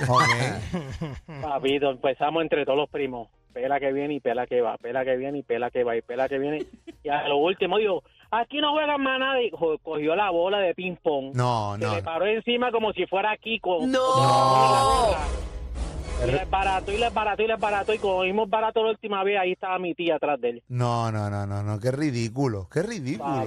Ok. 0.08 1.42
Papito, 1.42 1.90
empezamos 1.90 2.42
entre 2.42 2.64
todos 2.64 2.78
los 2.78 2.88
primos. 2.90 3.28
Pela 3.52 3.78
que 3.78 3.92
viene 3.92 4.14
y 4.14 4.20
pela 4.20 4.46
que 4.48 4.60
va, 4.60 4.76
pela 4.78 5.04
que 5.04 5.16
viene 5.16 5.38
y 5.38 5.42
pela 5.44 5.70
que 5.70 5.84
va 5.84 5.96
y 5.96 6.02
pela 6.02 6.28
que 6.28 6.38
viene. 6.38 6.66
Y 7.04 7.08
a 7.08 7.28
lo 7.28 7.36
último 7.36 7.76
digo, 7.78 8.02
aquí 8.32 8.60
no 8.60 8.72
juegan 8.72 9.00
más 9.00 9.20
nadie. 9.20 9.50
Jo- 9.52 9.78
Cogió 9.78 10.16
la 10.16 10.30
bola 10.30 10.58
de 10.58 10.74
ping 10.74 10.96
pong. 10.96 11.32
No, 11.34 11.76
Se 11.78 11.84
no. 11.84 11.94
le 11.94 12.02
paró 12.02 12.26
encima 12.26 12.72
como 12.72 12.92
si 12.92 13.06
fuera 13.06 13.36
Kiko. 13.36 13.86
No. 13.86 15.14
Y 16.22 16.30
les 16.30 16.48
barató 16.50 16.92
y 16.92 16.96
les 16.98 17.12
barató 17.12 17.42
y 17.42 17.46
les 17.48 17.58
barató. 17.58 17.94
Y 17.94 17.98
como 17.98 18.20
vimos 18.22 18.48
barato 18.48 18.82
la 18.82 18.90
última 18.90 19.22
vez, 19.24 19.38
ahí 19.38 19.52
estaba 19.52 19.78
mi 19.78 19.94
tía 19.94 20.16
atrás 20.16 20.40
de 20.40 20.50
él. 20.50 20.62
No, 20.68 21.10
no, 21.10 21.28
no, 21.30 21.46
no, 21.46 21.62
no, 21.62 21.80
qué 21.80 21.90
ridículo, 21.90 22.68
qué 22.72 22.82
ridículo. 22.82 23.46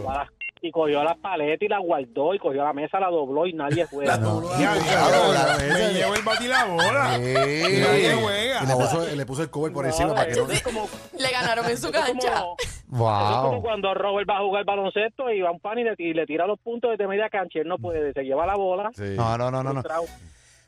Y 0.60 0.72
cogió 0.72 1.04
las 1.04 1.16
paletas 1.20 1.62
y 1.62 1.68
las 1.68 1.80
guardó 1.82 2.34
y 2.34 2.40
cogió 2.40 2.64
la 2.64 2.74
mesa, 2.74 3.00
la 3.00 3.10
dobló 3.10 3.46
y 3.46 3.54
nadie 3.54 3.86
juega. 3.92 4.18
No. 4.18 4.42
Ya, 4.60 4.74
Claro, 4.74 5.34
ya, 5.34 5.46
la 5.46 5.58
me 5.58 5.94
llevo 5.94 6.16
el 6.16 6.24
bati 6.24 6.46
y 6.46 6.48
la 6.48 6.66
bola. 6.66 7.16
Sí. 7.16 7.24
Y 7.24 7.80
nadie 7.80 8.16
juega. 8.16 8.64
Y 8.64 8.68
le 8.68 8.74
puso, 8.74 9.16
le 9.16 9.26
puso 9.26 9.44
el 9.44 9.50
cover 9.52 9.72
por 9.72 9.86
encima 9.86 10.16
para 10.16 10.28
que 10.28 10.36
no... 10.36 10.48
Le 11.20 11.30
ganaron 11.32 11.66
en 11.70 11.78
su 11.78 11.92
cancha. 11.92 12.44
es 12.44 12.90
como 12.90 13.62
cuando 13.62 13.94
Robert 13.94 14.28
va 14.28 14.38
a 14.38 14.42
jugar 14.42 14.66
baloncesto 14.66 15.30
y 15.30 15.42
va 15.42 15.50
a 15.50 15.52
un 15.52 15.60
pan 15.60 15.78
y 15.78 15.84
le, 15.84 15.94
y 16.00 16.14
le 16.14 16.26
tira 16.26 16.48
los 16.48 16.60
puntos 16.60 16.90
desde 16.92 17.08
media 17.08 17.30
cancha. 17.30 17.60
Él 17.60 17.68
no 17.68 17.78
puede, 17.78 18.14
se 18.14 18.24
lleva 18.24 18.48
la 18.48 18.56
bola. 18.56 18.90
Sí. 18.96 19.14
No, 19.16 19.38
no, 19.38 19.52
no, 19.52 19.62
no, 19.62 19.84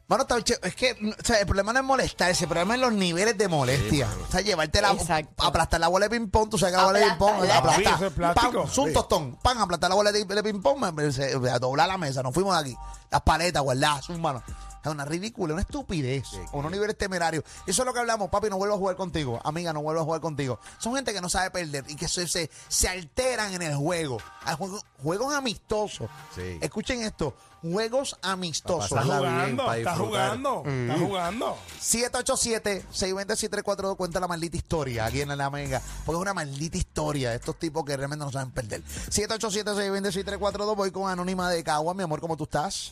no. 0.10 0.16
frustrado. 0.18 0.18
Mano, 0.18 0.24
está 0.24 0.44
che- 0.44 0.60
es 0.68 0.76
que 0.76 0.92
o 0.94 1.24
sea, 1.24 1.40
el 1.40 1.46
problema 1.46 1.72
no 1.72 1.80
es 1.80 1.86
molestarse, 1.86 2.46
el 2.46 2.50
problema 2.50 2.74
es 2.76 2.82
los 2.82 2.94
niveles 2.94 3.38
de 3.38 3.48
molestia. 3.48 4.08
o 4.28 4.32
sea, 4.32 4.42
llevarte 4.42 4.82
la, 4.82 4.92
Exacto. 4.92 5.44
aplastar 5.46 5.80
la 5.80 5.88
bola 5.88 6.08
de 6.08 6.20
ping-pong, 6.20 6.50
tú 6.50 6.58
sabes 6.58 6.74
que 6.74 6.78
la 6.82 6.86
bola 6.86 7.00
de 7.00 7.06
ping-pong, 7.06 7.50
aplastar. 7.52 8.04
Es 8.04 8.14
plástico. 8.14 8.52
Pan, 8.64 8.72
un 8.86 8.94
tostón, 8.94 9.36
pan, 9.42 9.58
aplastar 9.60 9.90
la 9.90 9.96
bola 9.96 10.12
de, 10.12 10.26
de 10.26 10.44
ping-pong, 10.44 10.92
me- 10.94 11.12
se- 11.12 11.34
a 11.50 11.60
doblar 11.60 11.88
la 11.88 11.98
mesa, 11.98 12.24
nos 12.24 12.34
fuimos 12.34 12.56
de 12.56 12.62
aquí. 12.62 12.78
Las 13.12 13.22
paletas, 13.22 13.62
guardadas, 13.64 14.06
sus 14.06 14.18
manos. 14.20 14.44
Es 14.84 14.92
una 14.92 15.04
ridícula, 15.06 15.54
una 15.54 15.62
estupidez, 15.64 16.26
unos 16.54 16.72
niveles 16.72 16.98
temerarios. 16.98 17.44
Y 17.68 17.72
eso 17.72 17.82
es 17.82 17.86
lo 17.86 17.94
que 17.94 18.00
hablamos, 18.00 18.30
papi, 18.30 18.50
no 18.50 18.58
vuelvo 18.58 18.76
a 18.76 18.78
jugar 18.78 18.96
contigo. 18.96 19.42
Amiga, 19.44 19.74
no 19.74 19.82
vuelvo 19.82 20.02
a 20.02 20.06
jugar 20.06 20.22
contigo. 20.22 20.60
Son 20.78 20.96
gente 20.96 21.14
que 21.14 21.20
no 21.22 21.28
sabe 21.30 21.52
perder 21.52 21.84
y 21.90 21.96
que 21.96 22.08
se, 22.08 22.28
se, 22.28 22.50
se 22.70 22.88
alteran 22.88 23.54
en 23.54 23.62
el 23.62 23.76
juego. 23.76 24.18
Hay 24.44 24.56
juego- 24.56 24.82
juegos 25.04 25.34
amistosos. 25.34 26.10
Sí. 26.36 26.58
Escuchen 26.62 27.02
esto, 27.04 27.36
juegos 27.62 28.18
amistosos. 28.22 28.86
Está 28.92 29.04
jugando, 29.04 29.64
está 29.64 29.76
disfrutar. 29.76 29.98
jugando, 30.38 30.64
está 30.66 30.98
jugando. 30.98 31.58
787-620-6342 31.82 33.96
cuenta 33.98 34.20
la 34.20 34.28
maldita 34.28 34.58
historia 34.58 35.06
aquí 35.06 35.22
en 35.22 35.36
la 35.38 35.50
Mega. 35.50 35.82
Porque 36.06 36.18
es 36.18 36.22
una 36.22 36.34
maldita 36.34 36.78
historia 36.78 37.30
de 37.32 37.38
estos 37.38 37.58
tipos 37.58 37.84
que 37.86 37.96
realmente 37.98 38.26
no 38.26 38.32
saben 38.32 38.52
perder. 38.52 38.84
787-620-6342 39.10 40.76
voy 40.76 40.92
con 40.92 41.10
Anónima 41.12 41.50
de 41.50 41.64
Cagua. 41.64 41.94
Mi 41.94 42.04
amor, 42.04 42.20
¿cómo 42.22 42.38
tú 42.38 42.44
estás? 42.46 42.92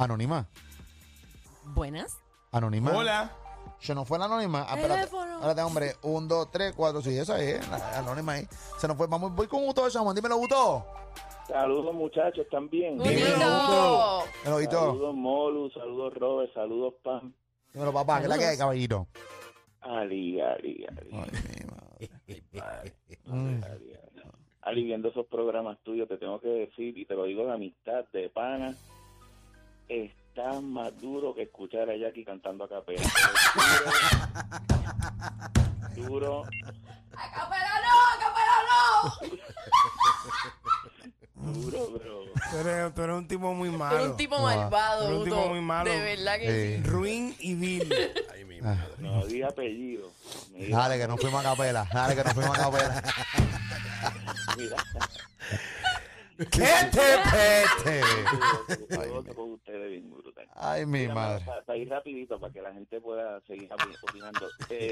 Anónima. 0.00 0.48
Buenas. 1.74 2.18
Anónima. 2.52 2.90
Hola. 2.96 3.36
Se 3.80 3.94
nos 3.94 4.08
fue 4.08 4.18
la 4.18 4.24
anónima. 4.24 4.64
Ah, 4.66 4.76
espérate, 4.76 5.00
Teléfono. 5.00 5.34
espérate, 5.34 5.62
hombre. 5.62 5.92
Un, 6.02 6.26
dos, 6.26 6.50
tres, 6.50 6.72
cuatro. 6.74 7.02
Sí, 7.02 7.18
esa 7.18 7.38
es. 7.38 7.68
La 7.68 7.98
anónima 7.98 8.32
ahí. 8.32 8.46
Se 8.78 8.88
nos 8.88 8.96
fue. 8.96 9.06
Vamos, 9.08 9.34
voy 9.34 9.46
con 9.46 9.68
Uto 9.68 9.84
de 9.84 9.90
San 9.90 10.04
Juan. 10.04 10.16
Dímelo, 10.16 10.38
Uto. 10.38 10.86
Saludos 11.46 11.94
muchachos 11.94 12.46
también. 12.50 12.98
Dímelo, 12.98 14.22
Uto. 14.42 14.70
Saludos 14.70 15.14
Molu, 15.14 15.70
saludos 15.70 16.14
Robert, 16.14 16.54
saludos 16.54 16.94
Pam. 17.02 17.34
Dímelo, 17.74 17.92
papá. 17.92 18.18
¿Qué 18.20 18.22
es 18.24 18.28
la 18.30 18.38
que 18.38 18.46
hay, 18.46 18.56
caballito? 18.56 19.06
Ali, 19.82 20.40
Ali, 20.40 20.86
Ali. 20.86 21.10
Ay, 21.12 21.30
mi 21.44 22.56
madre. 22.56 22.94
Ali, 23.60 23.92
Ali. 23.92 23.92
Ali, 24.62 24.84
viendo 24.84 25.08
esos 25.08 25.26
programas 25.26 25.78
tuyos, 25.82 26.08
te 26.08 26.16
tengo 26.16 26.40
que 26.40 26.48
decir, 26.48 26.96
y 26.96 27.04
te 27.04 27.14
lo 27.14 27.24
digo 27.24 27.44
de 27.44 27.52
amistad, 27.52 28.04
de 28.14 28.30
pana, 28.30 28.74
está 29.90 30.60
más 30.60 30.96
duro 31.00 31.34
que 31.34 31.42
escuchar 31.42 31.90
a 31.90 31.96
Jackie 31.96 32.24
cantando 32.24 32.64
a 32.64 32.68
capela. 32.68 33.02
Duro, 35.96 36.08
duro, 36.08 36.44
¡Acapela 37.14 37.74
no! 37.84 37.94
¡Acapela 38.14 38.56
no! 38.70 38.72
duro, 41.52 41.80
pero 41.98 42.20
Tú 42.50 42.56
eres, 42.58 42.94
tú 42.94 43.02
eres 43.02 43.16
un 43.16 43.28
tipo 43.28 43.52
muy 43.54 43.68
Tú 43.70 43.76
malo. 43.76 43.96
eres 43.96 44.08
un 44.10 44.16
tipo 44.16 44.36
Wow. 44.36 44.44
malvado, 44.46 45.06
Eres 45.08 45.18
un 45.18 45.24
tipo 45.24 45.48
muy 45.48 45.60
malo. 45.60 45.90
De 45.90 45.98
verdad 46.00 46.38
que 46.38 46.46
sí. 46.76 46.82
Sí. 46.82 46.88
Ruin 46.88 47.36
y 47.40 47.54
vil. 47.54 47.92
Ay, 48.32 48.44
mi 48.44 48.60
madre. 48.60 48.80
no 48.98 49.26
di 49.26 49.42
apellido. 49.42 50.10
Mira, 50.52 50.78
Dale, 50.78 50.98
que 50.98 51.08
nos 51.08 51.20
fuimos 51.20 51.44
a 51.44 51.50
capela. 51.50 51.88
Dale, 51.92 52.14
que 52.16 52.24
nos 52.24 52.32
fuimos 52.34 52.58
a 52.58 52.62
capela. 52.62 53.02
mira, 54.56 54.76
¡Qué 56.50 56.66
te 56.90 57.18
pete! 57.30 58.00
con 59.34 59.52
ustedes 59.52 59.90
bien 59.90 60.10
brutal. 60.10 60.46
Ay, 60.54 60.86
mi 60.86 61.00
Mira, 61.00 61.14
madre. 61.14 61.44
Para, 61.44 61.62
para 61.62 61.78
ir 61.78 61.88
rapidito, 61.88 62.40
para 62.40 62.52
que 62.52 62.62
la 62.62 62.72
gente 62.72 63.00
pueda 63.00 63.40
seguir 63.42 63.68
opi- 63.68 63.96
opinando. 64.08 64.48
Eh, 64.70 64.90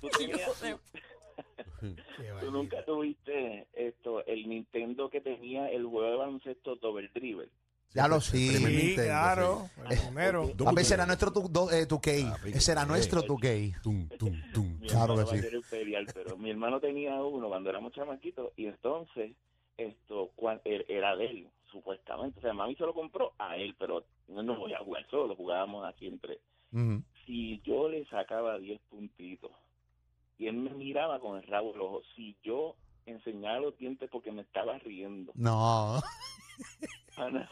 tú, 0.00 0.08
tenías- 0.18 0.60
tú 2.40 2.50
nunca 2.50 2.84
tuviste 2.84 3.66
esto, 3.72 4.24
el 4.26 4.48
Nintendo 4.48 5.08
que 5.10 5.20
tenía 5.20 5.68
el 5.70 5.86
juego 5.86 6.10
de 6.10 6.16
baloncesto 6.16 6.76
Double 6.76 7.08
Dribble. 7.14 7.48
Ya 7.94 8.08
lo 8.08 8.20
Sí, 8.20 8.48
sí. 8.48 8.64
Nintendo, 8.64 9.02
claro. 9.04 9.70
sí. 9.74 9.80
El 9.90 9.98
primero. 10.00 10.50
Papi, 10.64 10.82
ese 10.82 10.94
era 10.94 11.06
nuestro 11.06 11.32
tu, 11.32 11.48
do- 11.48 11.70
eh, 11.70 11.86
2K. 11.88 12.30
Papi, 12.32 12.50
Ese 12.52 12.72
era 12.72 12.82
sí. 12.82 12.88
nuestro 12.88 13.22
2K. 13.22 13.80
Tum, 13.82 14.08
tum, 14.18 14.42
tum. 14.52 14.78
Mi 14.80 14.88
Claro 14.88 15.14
que 15.14 15.20
a 15.22 15.26
sí. 15.26 15.56
imperial, 15.56 16.06
pero 16.12 16.36
mi 16.36 16.50
hermano 16.50 16.80
tenía 16.80 17.14
uno 17.22 17.48
cuando 17.48 17.70
éramos 17.70 17.92
chamaquitos 17.92 18.52
y 18.56 18.66
entonces 18.66 19.32
esto 19.78 20.30
er- 20.64 20.84
era 20.88 21.16
de 21.16 21.26
él, 21.26 21.48
supuestamente. 21.70 22.38
O 22.38 22.42
sea, 22.42 22.52
mami 22.52 22.74
se 22.76 22.84
lo 22.84 22.94
compró 22.94 23.32
a 23.38 23.56
él, 23.56 23.74
pero 23.78 24.04
no 24.28 24.42
nos 24.42 24.58
voy 24.58 24.72
a 24.72 24.78
jugar 24.80 25.06
solo, 25.10 25.34
jugábamos 25.36 25.84
así 25.84 26.06
entre. 26.06 26.40
Ujú. 26.72 27.02
Si 27.24 27.60
yo 27.62 27.88
le 27.88 28.04
sacaba 28.06 28.58
10 28.58 28.80
puntitos 28.88 29.50
y 30.38 30.46
él 30.46 30.54
me 30.54 30.70
miraba 30.70 31.18
con 31.20 31.36
el 31.36 31.46
rabo 31.46 31.72
del 31.72 31.80
ojo, 31.82 32.02
si 32.14 32.36
yo 32.42 32.76
enseñaba 33.06 33.60
los 33.60 33.78
dientes 33.78 34.08
porque 34.10 34.32
me 34.32 34.42
estaba 34.42 34.78
riendo, 34.78 35.32
No. 35.34 36.00
Ana, 37.16 37.48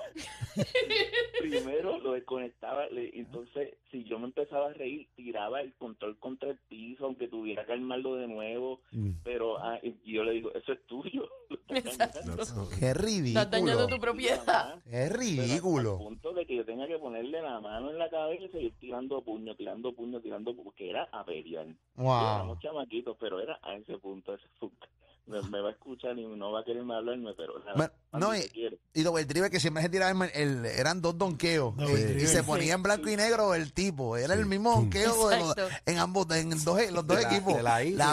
primero 1.40 1.99
lo 1.99 2.12
desconectaba, 2.12 2.87
le- 2.88 3.11
entonces 3.18 3.75
si 3.90 4.04
yo 4.04 4.18
me 4.18 4.26
empezaba 4.26 4.66
a 4.71 4.73
reír, 4.73 5.09
tiraba 5.16 5.61
el 5.61 5.73
control 5.75 6.18
contra 6.18 6.50
el 6.50 6.59
piso, 6.68 7.06
aunque 7.06 7.28
tuviera 7.28 7.64
que 7.64 7.73
armarlo 7.73 8.16
de 8.16 8.26
nuevo, 8.28 8.80
Mm. 8.92 9.11
pero 9.25 9.59
ah, 9.59 9.78
yo 10.04 10.25
le 10.25 10.33
digo, 10.33 10.52
eso 10.54 10.73
es 10.73 10.87
tuyo. 10.87 11.28
lo 11.68 11.76
estás 11.76 12.14
dañando". 12.14 12.44
No, 12.44 12.62
no. 12.64 12.68
Qué 12.68 12.87
Estás 12.90 13.50
dañando 13.50 13.87
ridículo. 13.87 13.87
tu 13.88 14.00
propiedad. 14.00 14.75
Qué 14.85 14.90
Pero 14.90 15.04
Al 15.14 15.18
ridículo. 15.21 15.99
punto 15.99 16.33
de 16.33 16.47
que 16.47 16.56
yo 16.56 16.64
tenía 16.64 16.87
que 16.87 16.99
ponerle 16.99 17.40
la 17.42 17.61
mano 17.61 17.90
en 17.90 17.99
la 17.99 18.09
cabeza 18.11 18.44
y 18.44 18.49
seguir 18.49 18.73
tirando 18.78 19.21
puño, 19.23 19.54
tirando 19.56 19.92
puño, 19.92 20.21
tirando 20.21 20.52
puño, 20.52 20.64
porque 20.64 20.90
era 20.90 21.09
a 21.12 21.25
pelear. 21.25 21.66
Wow. 21.97 22.06
Éramos 22.37 22.59
chamaquitos, 22.61 23.16
pero 23.18 23.40
era 23.40 23.59
a 23.62 23.75
ese 23.76 23.99
punto, 23.99 24.33
a 24.33 24.35
ese 24.37 24.47
punto. 24.59 24.87
Me, 25.26 25.40
va 25.62 25.70
a 25.70 25.72
escuchar 25.72 26.18
y 26.18 26.26
no 26.26 26.52
va 26.52 26.60
a 26.60 26.64
quererme 26.64 26.94
hablarme, 26.94 27.32
pero 27.34 27.54
Bueno, 27.74 27.90
cuando 28.10 28.28
no, 28.28 28.36
y-. 28.36 28.78
Y 28.92 29.02
Double 29.02 29.26
que 29.50 29.58
siempre 29.58 29.82
se 29.82 29.88
tiraba 29.88 30.10
el, 30.26 30.30
el- 30.34 30.66
eran 30.66 31.00
dos 31.00 31.16
donkeos. 31.16 31.74
Double 31.76 32.22
Y- 32.22 32.26
se 32.26 32.42
ponía 32.42 32.74
en 32.74 32.82
blanco 32.82 33.08
y 33.08 33.16
negro 33.16 33.54
el 33.54 33.72
tipo. 33.72 34.18
Era 34.18 34.34
el 34.34 34.44
mismo 34.44 34.72
donqueo 34.72 35.28
de 35.30 35.38
los- 35.38 35.50
Exacto. 35.56 35.76
en 35.86 35.98
ambos, 35.98 36.30
en 36.30 36.50
dos, 36.62 36.78
los 36.92 37.06
dos 37.06 37.16
De 37.16 37.22
la- 37.22 37.30
equipos. 37.30 37.54
de 37.56 37.62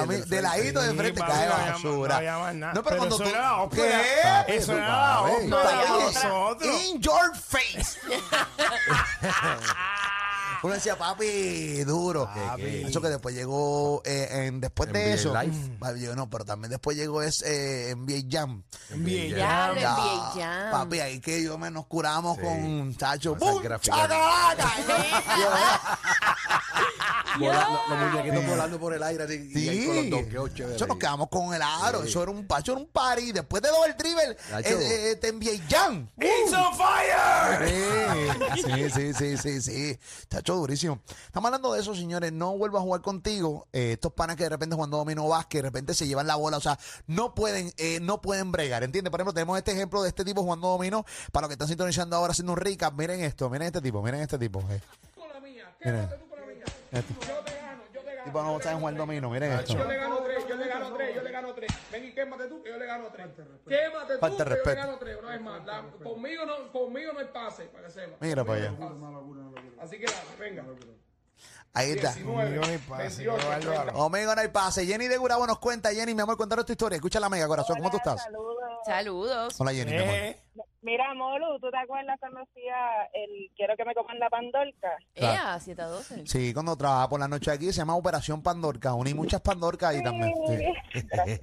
mi- 0.07 0.15
del 0.15 0.29
de 0.29 0.41
ladito 0.41 0.81
de 0.81 0.93
frente 0.93 1.19
cae 1.19 1.47
había- 1.47 1.71
basura. 1.73 2.21
no 2.53 2.81
pero, 2.81 2.83
Pero 2.85 2.97
cuando 2.97 3.15
eso 3.15 3.23
tú. 3.25 3.29
era 3.29 3.41
la 3.41 3.69
¿Qué? 4.47 4.55
Eso 4.55 4.73
era 4.73 4.87
la 4.87 5.21
ópera. 5.21 6.83
In 6.87 7.01
your 7.01 7.35
face. 7.35 7.99
Uno 10.63 10.73
decía, 10.75 10.95
papi, 10.97 11.83
duro. 11.85 12.29
Papi. 12.33 12.83
Eso 12.87 13.01
que 13.01 13.09
después 13.09 13.33
llegó, 13.33 14.01
eh, 14.05 14.45
en, 14.47 14.61
después 14.61 14.91
de 14.93 15.13
eso, 15.13 15.33
Live. 15.33 15.99
yo 15.99 16.15
no, 16.15 16.29
pero 16.29 16.45
también 16.45 16.69
después 16.69 16.95
llegó 16.95 17.21
ese 17.23 17.91
eh, 17.91 17.95
NBA 17.95 18.27
Jam. 18.29 18.63
Ya. 19.35 19.71
NBA 19.73 20.31
Jam. 20.35 20.71
Papi, 20.71 20.99
ahí 20.99 21.19
que 21.19 21.43
yo 21.43 21.57
me 21.57 21.71
nos 21.71 21.87
curamos 21.87 22.37
Sí. 22.37 22.43
con 22.43 22.95
Chacho. 22.95 23.35
Gráficas. 23.35 23.81
¡Chacalaca! 23.81 24.71
Los 27.39 28.11
muñequitos 28.11 28.45
volando 28.45 28.79
por 28.79 28.93
el 28.93 29.01
aire 29.03 29.23
así, 29.23 29.51
y 29.55 29.69
ahí 29.69 29.85
con 29.85 29.95
los 29.95 30.09
donkeos 30.09 30.53
chéveres. 30.53 30.75
Eso 30.75 30.85
nos 30.87 30.97
quedamos 30.97 31.29
con 31.29 31.53
el 31.53 31.61
aro. 31.61 32.01
Sí. 32.03 32.09
Eso 32.09 32.23
era 32.23 32.31
un 32.31 32.45
pacho, 32.45 32.73
era 32.73 32.81
un 32.81 32.87
party. 32.87 33.31
Después 33.31 33.63
de 33.63 33.69
Double 33.69 33.93
Dribble, 33.93 34.35
Chacho. 34.49 34.69
eh, 34.69 35.11
eh, 35.11 35.15
te 35.15 35.29
envié 35.29 35.59
Jam. 35.69 36.09
It's 36.17 36.53
on 36.53 36.75
fire. 36.75 37.69
Sí, 38.55 38.89
sí, 38.93 39.13
sí, 39.13 39.37
sí, 39.37 39.61
sí. 39.61 39.99
Chacho, 40.29 40.55
durísimo. 40.55 40.99
Estamos 41.25 41.47
hablando 41.47 41.73
de 41.73 41.79
eso, 41.81 41.95
señores. 41.95 42.33
No 42.33 42.57
vuelvo 42.57 42.77
a 42.77 42.81
jugar 42.81 43.01
contigo. 43.01 43.67
Eh, 43.71 43.93
estos 43.93 44.11
panas 44.13 44.35
que 44.35 44.43
de 44.43 44.49
repente 44.49 44.75
jugando 44.75 44.97
dominó 44.97 45.27
básquet, 45.27 45.61
de 45.61 45.69
repente 45.69 45.93
se 45.93 46.07
llevan 46.07 46.27
la 46.27 46.35
bola. 46.35 46.57
O 46.57 46.61
sea, 46.61 46.77
no 47.07 47.33
pueden, 47.33 47.73
eh, 47.77 47.99
no 48.01 48.21
pueden 48.21 48.51
bregar. 48.51 48.83
¿Entiendes? 48.83 49.09
Por 49.09 49.19
ejemplo, 49.21 49.33
tenemos 49.33 49.57
este 49.57 49.71
ejemplo 49.71 50.01
de 50.03 50.09
este 50.09 50.25
tipo 50.25 50.41
jugando 50.43 50.67
dominó. 50.67 51.05
Para 51.31 51.43
los 51.43 51.49
que 51.49 51.53
están 51.53 51.69
sintonizando 51.69 52.15
ahora 52.17 52.31
haciendo 52.31 52.51
un 52.53 52.57
recap, 52.59 52.93
miren 52.97 53.21
esto, 53.21 53.49
miren 53.49 53.67
este 53.67 53.81
tipo, 53.81 54.01
miren 54.01 54.19
este 54.21 54.37
tipo. 54.37 54.61
eh. 54.69 54.81
Este 56.91 57.13
Yo 57.13 57.19
te 57.43 57.55
gano, 57.55 57.83
yo 57.93 58.01
te 58.01 58.15
gano. 58.15 58.23
tipo 58.25 58.43
no 58.43 58.59
saben 58.61 58.79
jugar 58.79 58.95
dominó, 58.95 59.29
miren 59.29 59.51
esto. 59.53 59.73
Yo 59.77 59.85
le 59.87 59.97
gano 59.97 60.17
tres, 60.23 60.47
yo 60.47 60.55
le 60.57 60.67
gano 60.67 60.93
tres, 60.93 61.15
yo 61.15 61.21
le 61.23 61.31
gano 61.31 61.53
tres. 61.53 61.71
Ven 61.91 62.05
y 62.05 62.13
quémate 62.13 62.47
tú, 62.47 62.61
que 62.63 62.69
yo 62.69 62.77
le 62.77 62.85
gano 62.85 63.07
tres. 63.11 63.27
Quémate 63.67 64.17
tú, 64.17 64.19
que 64.19 64.31
yo 64.31 64.37
le 64.37 64.45
respeto. 64.45 64.75
gano 64.75 64.97
tres. 64.99 65.17
Una 65.19 65.29
vez 65.29 65.41
más. 65.41 65.65
La- 65.65 65.83
conmigo, 66.03 66.45
no, 66.45 66.71
conmigo 66.71 67.13
no 67.13 67.19
hay 67.19 67.25
pase, 67.27 67.63
para 67.65 67.87
que 67.87 67.93
sepa. 67.93 68.17
Mira 68.19 68.43
para 68.43 68.59
allá. 68.59 68.73
Así 69.81 69.97
que 69.99 70.05
dale, 70.05 70.35
venga. 70.39 70.65
Ahí 71.73 71.91
está. 71.91 72.11
19, 72.13 72.43
Conmigo 72.43 72.61
no 72.65 72.67
hay 72.71 72.77
pase, 72.79 73.25
28, 73.25 73.37
qué 73.37 73.47
bárbaro. 73.47 73.81
30. 73.83 73.93
Omega 74.03 74.35
no 74.35 74.41
hay 74.41 74.47
pase. 74.49 74.85
Jenny 74.85 75.07
de 75.07 75.17
Gurabo 75.17 75.47
nos 75.47 75.59
cuenta. 75.59 75.93
Jenny, 75.93 76.13
mi 76.13 76.21
amor, 76.21 76.35
cuéntanos 76.35 76.65
tu 76.65 76.73
historia. 76.73 76.97
Escucha 76.97 77.19
la 77.21 77.29
mega, 77.29 77.47
corazón. 77.47 77.77
¿Cómo 77.77 77.89
tú 77.89 77.95
estás? 77.97 78.21
Saludos. 78.23 78.57
Saludos. 78.85 79.55
Hola, 79.61 79.71
Jenny, 79.71 79.91
mi 79.93 79.97
amor. 80.03 80.65
Eh, 80.81 80.85
Mira, 80.85 81.13
Molu, 81.13 81.59
¿tú 81.59 81.69
te 81.69 81.77
acuerdas 81.77 82.17
cuando 82.19 82.39
hacía 82.41 82.75
el 83.13 83.51
Quiero 83.55 83.75
que 83.77 83.85
me 83.85 83.93
coman 83.93 84.17
la 84.19 84.29
pandorca? 84.29 84.89
Ea, 85.13 85.59
7 85.59 85.79
a 85.81 85.85
12. 85.87 86.23
Sí, 86.27 86.53
cuando 86.53 86.75
trabajaba 86.75 87.09
por 87.09 87.19
la 87.19 87.27
noche 87.27 87.51
aquí, 87.51 87.67
se 87.67 87.73
llama 87.73 87.95
Operación 87.95 88.41
Pandorca. 88.41 88.93
Uní 88.95 89.13
muchas 89.13 89.41
Pandorcas 89.41 89.91
ahí 89.91 90.03
también. 90.03 90.33
Sí. 90.47 91.01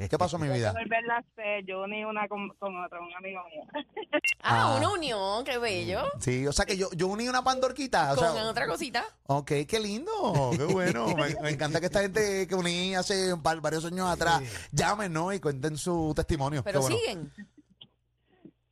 ¿Qué 0.09 0.19
pasó, 0.19 0.39
mi 0.39 0.49
vida? 0.49 0.73
Volverla 0.73 1.17
a 1.17 1.19
hacer, 1.19 1.65
yo 1.65 1.83
uní 1.83 2.05
una 2.05 2.27
con, 2.29 2.49
con 2.59 2.85
otro, 2.85 3.01
un 3.01 3.15
amigo 3.15 3.41
mío. 3.51 3.63
Ah, 4.41 4.73
Ah. 4.73 4.77
una 4.79 4.91
unión, 4.93 5.45
qué 5.45 5.59
bello. 5.59 6.03
Sí, 6.21 6.47
o 6.47 6.53
sea 6.53 6.65
que 6.65 6.77
yo, 6.77 6.89
yo 6.97 7.09
uní 7.09 7.29
una 7.29 7.43
Pandorquita. 7.43 8.13
O 8.13 8.17
Con 8.17 8.33
sea, 8.33 8.45
otra 8.49 8.67
cosita. 8.67 9.05
Ok, 9.27 9.53
qué 9.69 9.79
lindo, 9.81 10.13
qué 10.57 10.65
bueno. 10.65 11.07
Me, 11.17 11.35
me 11.43 11.51
encanta 11.51 11.81
que 11.81 11.87
esta 11.87 12.01
gente 12.01 12.47
que 12.47 12.55
uní 12.55 12.95
hace 12.95 13.33
un 13.33 13.43
par- 13.43 13.61
varios 13.61 13.85
años 13.85 14.09
atrás 14.09 14.41
llamen, 14.73 15.13
¿no? 15.13 15.33
Y 15.33 15.41
cuenten 15.41 15.77
su 15.77 16.13
testimonio. 16.15 16.63
Pero 16.65 16.81
Qué 16.81 16.87
bueno. 16.87 16.97
siguen. 16.97 17.33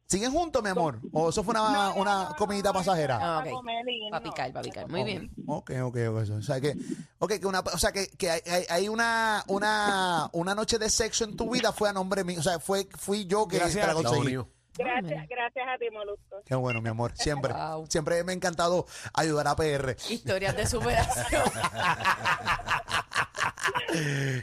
¿Siguen 0.09 0.31
juntos, 0.31 0.63
mi 0.63 0.69
amor? 0.71 1.01
¿O 1.13 1.31
eso 1.31 1.43
fue 1.43 1.53
una, 1.53 1.91
una 1.95 2.29
comidita 2.39 2.73
pasajera? 2.73 3.19
Ah, 3.21 3.39
ok. 3.41 3.65
Para 4.11 4.21
no. 4.25 4.31
picar, 4.31 4.53
para 4.53 4.63
picar. 4.63 4.89
Muy 4.89 5.03
bien. 5.03 5.31
Ok, 5.49 5.73
ok, 5.83 5.97
ok. 6.11 6.31
O 6.39 6.43
sea 6.43 6.61
que, 6.61 6.75
okay, 7.19 7.41
que, 7.41 7.47
una, 7.47 7.59
o 7.61 7.79
sea 7.79 7.91
que, 7.91 8.07
que 8.17 8.31
hay, 8.31 8.41
hay- 8.47 8.67
hay 8.71 8.89
una, 8.89 9.43
una, 9.49 10.29
una 10.33 10.55
noche 10.55 10.79
de 10.79 10.91
sexo 10.91 11.25
en 11.25 11.37
tu 11.37 11.51
vida 11.51 11.73
fue 11.73 11.89
a 11.89 11.93
nombre 11.93 12.23
mío. 12.23 12.39
O 12.39 12.43
sea, 12.43 12.61
fue, 12.61 12.87
fui 12.97 13.27
yo 13.27 13.49
que 13.49 13.59
Gracias 13.59 13.85
te 13.85 13.93
la 13.95 13.99
a 13.99 14.03
conseguí. 14.03 14.37
Gracias, 14.79 15.27
gracias 15.29 15.67
a 15.69 15.79
ti, 15.79 15.87
Molusco. 15.91 16.37
Qué 16.45 16.55
bueno, 16.55 16.81
mi 16.83 16.89
amor. 16.91 17.11
Siempre, 17.17 17.53
Wow. 17.53 17.87
siempre 17.89 18.23
me 18.23 18.31
ha 18.33 18.35
encantado 18.37 18.87
ayudar 19.15 19.49
a 19.49 19.57
PR. 19.57 19.97
Historias 20.09 20.55
de 20.57 20.67
superación. 20.67 21.43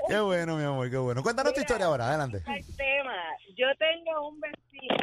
Qué 0.09 0.19
bueno, 0.19 0.57
mi 0.57 0.63
amor, 0.63 0.89
qué 0.89 0.97
bueno. 0.97 1.21
Cuéntanos 1.23 1.53
tu 1.53 1.59
historia 1.61 1.85
ahora, 1.85 2.07
adelante. 2.09 2.37
El 2.37 2.75
tema, 2.75 3.13
yo 3.55 3.67
tengo 3.77 4.27
un 4.29 4.39
vecino, 4.39 4.95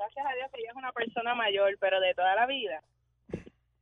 gracias 0.00 0.26
a 0.26 0.34
Dios 0.34 0.50
que 0.52 0.60
ella 0.60 0.70
es 0.70 0.76
una 0.76 0.92
persona 0.92 1.34
mayor, 1.34 1.76
pero 1.80 2.00
de 2.00 2.14
toda 2.14 2.34
la 2.34 2.46
vida. 2.46 2.82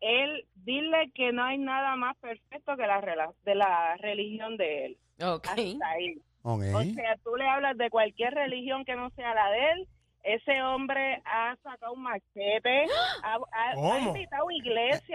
Él, 0.01 0.47
dile 0.65 1.11
que 1.15 1.33
no 1.33 1.43
hay 1.45 1.59
nada 1.59 1.97
más 1.97 2.17
perfecto 2.19 2.77
que 2.77 2.87
la, 2.87 3.01
rela- 3.01 3.35
de 3.45 3.55
la 3.55 3.97
religión 3.97 4.57
de 4.57 4.87
él. 4.87 4.99
Ok. 5.23 5.47
Hasta 5.49 5.55
ahí. 5.91 6.21
O 6.43 6.61
sea, 6.61 7.17
tú 7.25 7.35
le 7.37 7.47
hablas 7.49 7.77
de 7.77 7.91
cualquier 7.91 8.33
religión 8.33 8.85
que 8.85 8.95
no 8.95 9.11
sea 9.11 9.35
la 9.35 9.51
de 9.51 9.71
él. 9.73 9.89
Ese 10.23 10.63
hombre 10.63 11.23
ha 11.25 11.57
sacado 11.63 11.93
un 11.95 12.03
machete, 12.03 12.85
ha, 13.23 13.37
ha- 13.53 13.99
invitado 13.99 14.47
la 14.51 14.55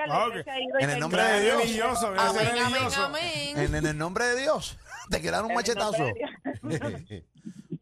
Ah, 0.09 0.27
ok. 0.27 0.31
iglesia 0.31 0.53
ha 0.53 0.59
ido 0.61 0.79
En 0.79 0.89
el 0.89 0.99
nombre 0.99 1.21
de 1.21 1.41
Dios. 1.41 1.57
religioso, 1.61 2.07
Amén, 2.07 2.19
amén, 2.19 2.47
religioso. 2.63 3.05
amén. 3.05 3.57
En, 3.57 3.75
en 3.75 3.85
el 3.85 3.97
nombre 3.97 4.25
de 4.25 4.41
Dios. 4.41 4.77
Te 5.09 5.21
quedaron 5.21 5.49
un 5.49 5.55
machetazo. 5.55 6.05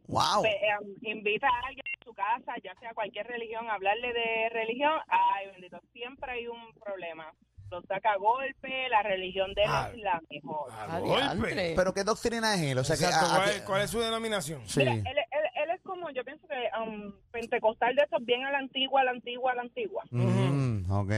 Wow. 0.07 0.41
Pe- 0.43 0.49
eh, 0.49 0.75
invita 1.03 1.47
a 1.47 1.67
alguien 1.67 1.85
casa, 2.21 2.53
ya 2.63 2.73
sea 2.79 2.93
cualquier 2.93 3.25
religión, 3.27 3.69
hablarle 3.69 4.13
de 4.13 4.49
religión, 4.49 4.93
ay 5.07 5.47
bendito, 5.51 5.79
siempre 5.93 6.31
hay 6.31 6.47
un 6.47 6.73
problema. 6.83 7.31
Lo 7.69 7.81
saca 7.83 8.11
a 8.11 8.17
golpe, 8.17 8.89
la 8.89 9.01
religión 9.01 9.53
de 9.53 9.61
él 9.63 9.69
Ah. 9.71 9.89
es 9.93 9.99
la 9.99 10.21
mejor. 10.29 10.69
A 10.73 10.99
golpe. 10.99 11.73
Pero 11.73 11.93
¿qué 11.93 12.03
doctrina 12.03 12.53
es 12.55 12.61
él? 12.63 12.77
O 12.77 12.83
sea, 12.83 12.97
que, 12.97 13.05
Exacto, 13.05 13.27
a- 13.27 13.31
a 13.33 13.35
¿cuál, 13.37 13.49
que- 13.49 13.55
es- 13.55 13.61
cuál 13.63 13.81
es 13.81 13.89
su 13.89 13.99
denominación? 14.01 14.61
Sí. 14.67 14.79
Mira, 14.81 14.91
él, 14.91 15.05
él, 15.07 15.45
él 15.63 15.69
es 15.73 15.81
como, 15.83 16.09
yo 16.11 16.21
pienso 16.25 16.45
que 16.49 16.55
um, 16.81 17.13
pentecostal 17.31 17.95
de 17.95 18.03
esos 18.03 18.25
bien 18.25 18.43
a 18.43 18.51
la 18.51 18.57
antigua, 18.57 18.99
a 19.01 19.03
la 19.05 19.11
antigua, 19.11 19.53
a 19.53 19.55
la 19.55 19.61
antigua. 19.61 20.03
Mm, 20.11 20.91
ok, 20.91 21.11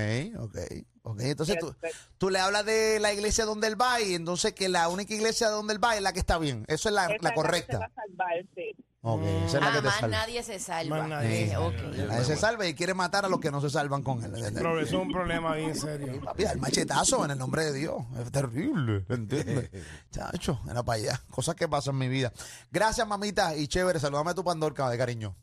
ok. 0.44 0.58
Ok, 1.06 1.20
entonces 1.22 1.58
tú, 1.60 1.76
tú 2.20 2.30
le 2.30 2.40
hablas 2.40 2.66
de 2.66 2.98
la 3.02 3.12
iglesia 3.12 3.44
donde 3.46 3.68
él 3.68 3.76
va 3.82 4.00
y 4.00 4.14
entonces 4.14 4.54
que 4.54 4.70
la 4.70 4.88
única 4.90 5.14
iglesia 5.14 5.50
donde 5.50 5.74
él 5.74 5.84
va 5.84 5.96
es 5.96 6.02
la 6.02 6.14
que 6.14 6.20
está 6.20 6.38
bien. 6.38 6.64
Eso 6.70 6.88
es 6.88 6.96
la, 6.96 7.06
Esa 7.06 7.10
la 7.10 7.16
es 7.16 7.32
que 7.32 7.34
correcta. 7.36 7.74
se 7.74 7.78
va 7.80 7.86
a 7.86 7.90
salvar, 7.94 8.46
sí. 8.56 8.76
Ok, 9.06 9.22
esa 9.22 9.58
es 9.58 9.62
la 9.62 9.68
Ah, 9.68 9.72
que 9.74 9.78
te 9.80 9.84
más 9.84 10.00
salva. 10.00 10.18
nadie 10.18 10.44
se 10.44 10.60
salva. 10.60 10.98
Más 11.00 11.10
nadie 11.10 11.44
Sí. 11.44 11.50
se 11.50 11.58
Ok. 11.58 11.74
Nadie 12.08 12.24
se 12.26 12.36
salva 12.38 12.66
y 12.68 12.74
quiere 12.74 12.94
matar 12.94 13.26
a 13.26 13.28
los 13.28 13.42
que 13.42 13.52
no 13.52 13.60
se 13.60 13.70
salvan 13.70 14.02
con 14.02 14.24
él. 14.24 14.32
Pero 14.54 14.80
eso 14.80 14.96
es 14.96 15.02
un 15.02 15.12
problema 15.12 15.56
bien 15.56 15.76
serio. 15.76 16.22
Papi, 16.24 16.44
el 16.44 16.58
machetazo 16.60 17.26
en 17.26 17.32
el 17.32 17.38
nombre 17.38 17.66
de 17.66 17.74
Dios. 17.74 17.96
Es 18.24 18.32
terrible, 18.32 19.06
¿entiendes? 19.10 19.70
Chacho, 20.12 20.62
era 20.70 20.84
para 20.84 21.00
allá. 21.02 21.22
Cosas 21.32 21.56
que 21.56 21.68
pasan 21.68 21.96
en 21.96 22.00
mi 22.00 22.08
vida. 22.08 22.32
Gracias, 22.72 23.06
mamita, 23.06 23.56
y 23.58 23.68
chévere. 23.68 24.00
Saludame 24.00 24.32
a 24.32 24.36
tu 24.36 24.44
Pandorca 24.46 24.90
de 24.90 24.98
cariño. 24.98 25.36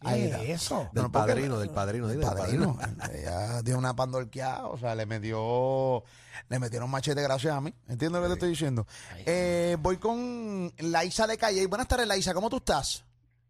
Ahí 0.00 0.30
¿Qué 0.30 0.52
es 0.52 0.62
eso? 0.62 0.88
Del 0.92 1.04
No, 1.04 1.10
porque- 1.12 1.32
padrino, 1.32 1.58
del 1.58 1.70
padrino. 1.70 2.06
del 2.06 2.20
Padrino. 2.20 2.78
Ella 3.12 3.62
dio 3.62 3.78
una 3.78 3.94
pandorqueada, 3.96 4.66
o 4.66 4.76
sea, 4.78 4.94
le 4.94 5.06
metió, 5.06 6.04
le 6.48 6.58
metieron 6.58 6.90
machete 6.90 7.22
gracias 7.22 7.54
a 7.54 7.60
mí. 7.60 7.72
¿Entiendes 7.88 8.20
lo 8.20 8.22
que 8.22 8.26
te 8.28 8.34
estoy 8.34 8.48
diciendo? 8.50 8.86
Eh, 9.24 9.76
voy 9.80 9.96
con 9.96 10.70
Laisa 10.78 11.26
de 11.26 11.38
Calle. 11.38 11.66
Buenas 11.66 11.88
tardes, 11.88 12.06
Laisa. 12.06 12.34
¿Cómo 12.34 12.50
tú 12.50 12.58
estás? 12.58 13.04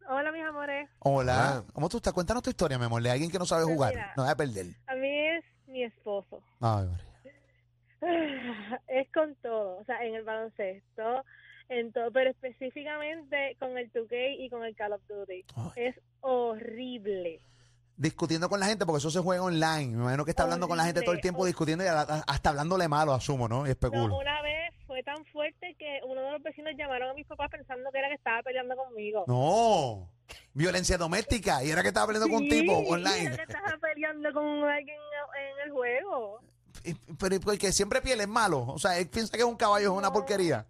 Hola, 0.08 0.30
mis 0.30 0.44
amores. 0.44 0.88
Hola. 1.00 1.34
Hola. 1.60 1.64
¿Cómo 1.72 1.88
tú 1.88 1.96
estás? 1.96 2.12
Cuéntanos 2.12 2.42
tu 2.44 2.50
historia, 2.50 2.78
mi 2.78 2.84
amor. 2.84 3.02
De 3.02 3.10
alguien 3.10 3.30
que 3.30 3.38
no 3.40 3.44
sabe 3.44 3.64
Pues 3.64 3.74
jugar. 3.74 3.94
mira. 3.94 4.12
No 4.16 4.22
va 4.22 4.30
a 4.30 4.36
perder. 4.36 4.66
A 4.86 4.94
mí 4.94 5.08
es 5.28 5.44
mi 5.66 5.82
esposo. 5.82 6.40
Ay, 6.60 6.86
María. 6.86 7.04
es 8.88 9.08
con 9.12 9.34
todo, 9.36 9.78
o 9.78 9.84
sea, 9.84 9.98
en 10.04 10.14
el 10.14 10.22
baloncesto, 10.24 11.02
en 11.68 11.92
todo, 11.92 12.10
pero 12.12 12.30
específicamente 12.30 13.56
con 13.58 13.76
el 13.78 13.92
2K 13.92 14.36
y 14.38 14.48
con 14.50 14.64
el 14.64 14.74
Call 14.76 14.92
of 14.92 15.02
Duty. 15.08 15.44
Ay. 15.56 15.70
Es 15.76 15.96
horrible. 16.20 17.40
Discutiendo 17.98 18.48
con 18.50 18.60
la 18.60 18.66
gente, 18.66 18.84
porque 18.84 18.98
eso 18.98 19.10
se 19.10 19.20
juega 19.20 19.42
online. 19.42 19.86
Me 19.96 20.02
imagino 20.02 20.24
que 20.26 20.30
está 20.30 20.42
hablando 20.42 20.68
con 20.68 20.76
la 20.76 20.84
gente 20.84 21.00
todo 21.00 21.14
el 21.14 21.20
tiempo 21.20 21.40
Horrible. 21.40 21.50
discutiendo 21.52 21.84
y 21.84 21.86
hasta 21.88 22.50
hablándole 22.50 22.88
malo, 22.88 23.14
asumo, 23.14 23.48
¿no? 23.48 23.60
Y 23.60 23.64
No, 23.64 23.66
especulo. 23.70 24.18
una 24.18 24.42
vez 24.42 24.74
fue 24.86 25.02
tan 25.02 25.24
fuerte 25.26 25.74
que 25.78 26.00
uno 26.06 26.20
de 26.20 26.32
los 26.32 26.42
vecinos 26.42 26.72
llamaron 26.76 27.08
a 27.10 27.14
mis 27.14 27.26
papás 27.26 27.50
pensando 27.50 27.90
que 27.90 27.98
era 27.98 28.08
que 28.08 28.14
estaba 28.16 28.42
peleando 28.42 28.76
conmigo. 28.76 29.24
No. 29.26 30.10
Violencia 30.52 30.98
doméstica. 30.98 31.64
Y 31.64 31.70
era 31.70 31.80
que 31.82 31.88
estaba 31.88 32.06
peleando 32.08 32.28
con 32.28 32.42
un 32.42 32.48
tipo 32.50 32.72
era 32.72 32.88
online. 32.90 33.34
que 33.36 33.42
estaba 33.42 33.78
peleando 33.80 34.32
con 34.34 34.44
alguien 34.64 34.96
en 35.40 35.66
el 35.66 35.72
juego. 35.72 36.40
Y- 36.84 36.94
Pero 37.18 37.40
porque 37.40 37.72
siempre 37.72 38.02
piel 38.02 38.20
es 38.20 38.28
malo. 38.28 38.60
O 38.68 38.78
sea, 38.78 38.98
él 38.98 39.08
piensa 39.08 39.32
que 39.32 39.38
es 39.38 39.48
un 39.48 39.56
caballo, 39.56 39.86
es 39.92 39.98
una 39.98 40.08
No. 40.08 40.12
porquería. 40.12 40.66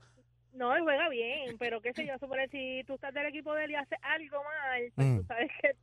No, 0.57 0.75
él 0.75 0.83
juega 0.83 1.09
bien, 1.11 1.57
pero 1.59 1.81
qué 1.83 1.93
sé 1.93 2.07
yo, 2.07 2.19
suponer 2.19 2.49
si 2.51 2.83
tú 2.87 2.95
estás 2.95 3.13
del 3.13 3.27
equipo 3.27 3.55
de 3.55 3.65
él 3.65 3.71
y 3.73 3.75
hace 3.75 3.97
algo 4.03 4.43
mal, 4.43 4.93
pues 4.95 5.07
Mm. 5.07 5.17
tú 5.19 5.25
sabes 5.25 5.51
que... 5.61 5.77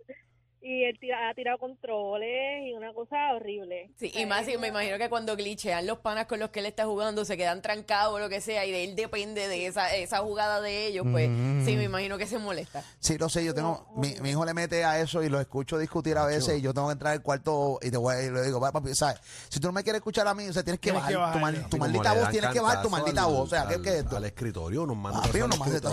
Y 0.66 0.86
él 0.86 0.98
tira- 0.98 1.28
ha 1.30 1.34
tirado 1.34 1.58
controles 1.58 2.66
y 2.66 2.72
una 2.74 2.94
cosa 2.94 3.34
horrible. 3.36 3.92
Sí, 4.00 4.14
y 4.16 4.26
más 4.26 4.48
él 4.48 4.60
me 4.60 4.68
no- 4.72 4.80
imagino 4.80 4.98
que 4.98 5.10
cuando 5.10 5.36
glitchean 5.36 5.86
los 5.86 5.98
panas 6.00 6.26
con 6.26 6.40
los 6.40 6.52
que 6.52 6.62
él 6.62 6.68
está 6.68 6.86
jugando, 6.86 7.26
se 7.26 7.36
quedan 7.36 7.62
trancados 7.62 8.14
o 8.16 8.20
lo 8.20 8.30
que 8.30 8.40
sea, 8.40 8.66
y 8.66 8.72
de 8.72 8.86
él 8.86 8.96
depende 8.96 9.50
de 9.50 9.68
esa, 9.68 9.94
esa 9.94 10.20
jugada 10.20 10.62
de 10.62 10.88
ellos, 10.88 11.06
pues 11.12 11.28
Mm. 11.30 11.66
sí, 11.66 11.76
me 11.76 11.84
imagino 11.84 12.18
que 12.18 12.26
se 12.28 12.38
molesta. 12.38 12.82
Sí, 13.00 13.18
lo 13.18 13.28
sé, 13.28 13.44
yo 13.44 13.54
tengo, 13.54 13.86
mi, 13.98 14.16
mi 14.22 14.30
hijo 14.30 14.46
le 14.46 14.54
mete 14.54 14.86
a 14.86 15.02
eso 15.02 15.22
y 15.22 15.28
lo 15.28 15.42
escucho 15.42 15.78
discutir 15.78 16.18
a 16.18 16.26
veces 16.26 16.58
y 16.58 16.62
yo 16.62 16.74
tengo 16.74 16.88
que 16.88 16.94
entrar 16.94 17.12
al 17.12 17.22
cuarto 17.22 17.80
y 17.82 17.92
te 17.92 17.98
voy 17.98 18.16
y 18.26 18.32
le 18.32 18.44
digo, 18.44 18.62
"Va, 18.62 18.72
papi, 18.72 18.96
¿sabes? 18.96 19.20
Si 19.50 19.60
tú 19.60 19.68
no 19.68 19.74
me 19.74 19.84
quieres 19.84 20.00
escuchar 20.00 20.26
a 20.28 20.34
mí, 20.34 20.48
o 20.48 20.54
sea, 20.54 20.64
tienes 20.64 20.80
que 20.80 20.92
Tienes 20.92 21.02
bajar 21.14 21.34
que 21.34 21.40
tu, 21.40 21.44
mal- 21.44 21.70
tu 21.70 21.76
Y 21.76 21.80
maldita 21.82 22.14
voz, 22.14 22.30
tienes 22.30 22.50
que 22.52 22.60
bajar 22.62 22.82
tu 22.82 22.90
maldita 22.90 23.26
al- 23.26 23.32
voz. 23.32 23.40
O 23.42 23.48
sea, 23.48 23.68
¿qué, 23.68 23.74
al- 23.76 23.82
qué 23.82 23.90
es 23.90 23.96
esto? 23.96 24.16
Al 24.16 24.24
escritorio, 24.26 24.86
nos 24.86 24.96
mandan 24.96 25.24
Papi, 25.24 25.42
al 25.42 25.52
escritorio. 25.52 25.84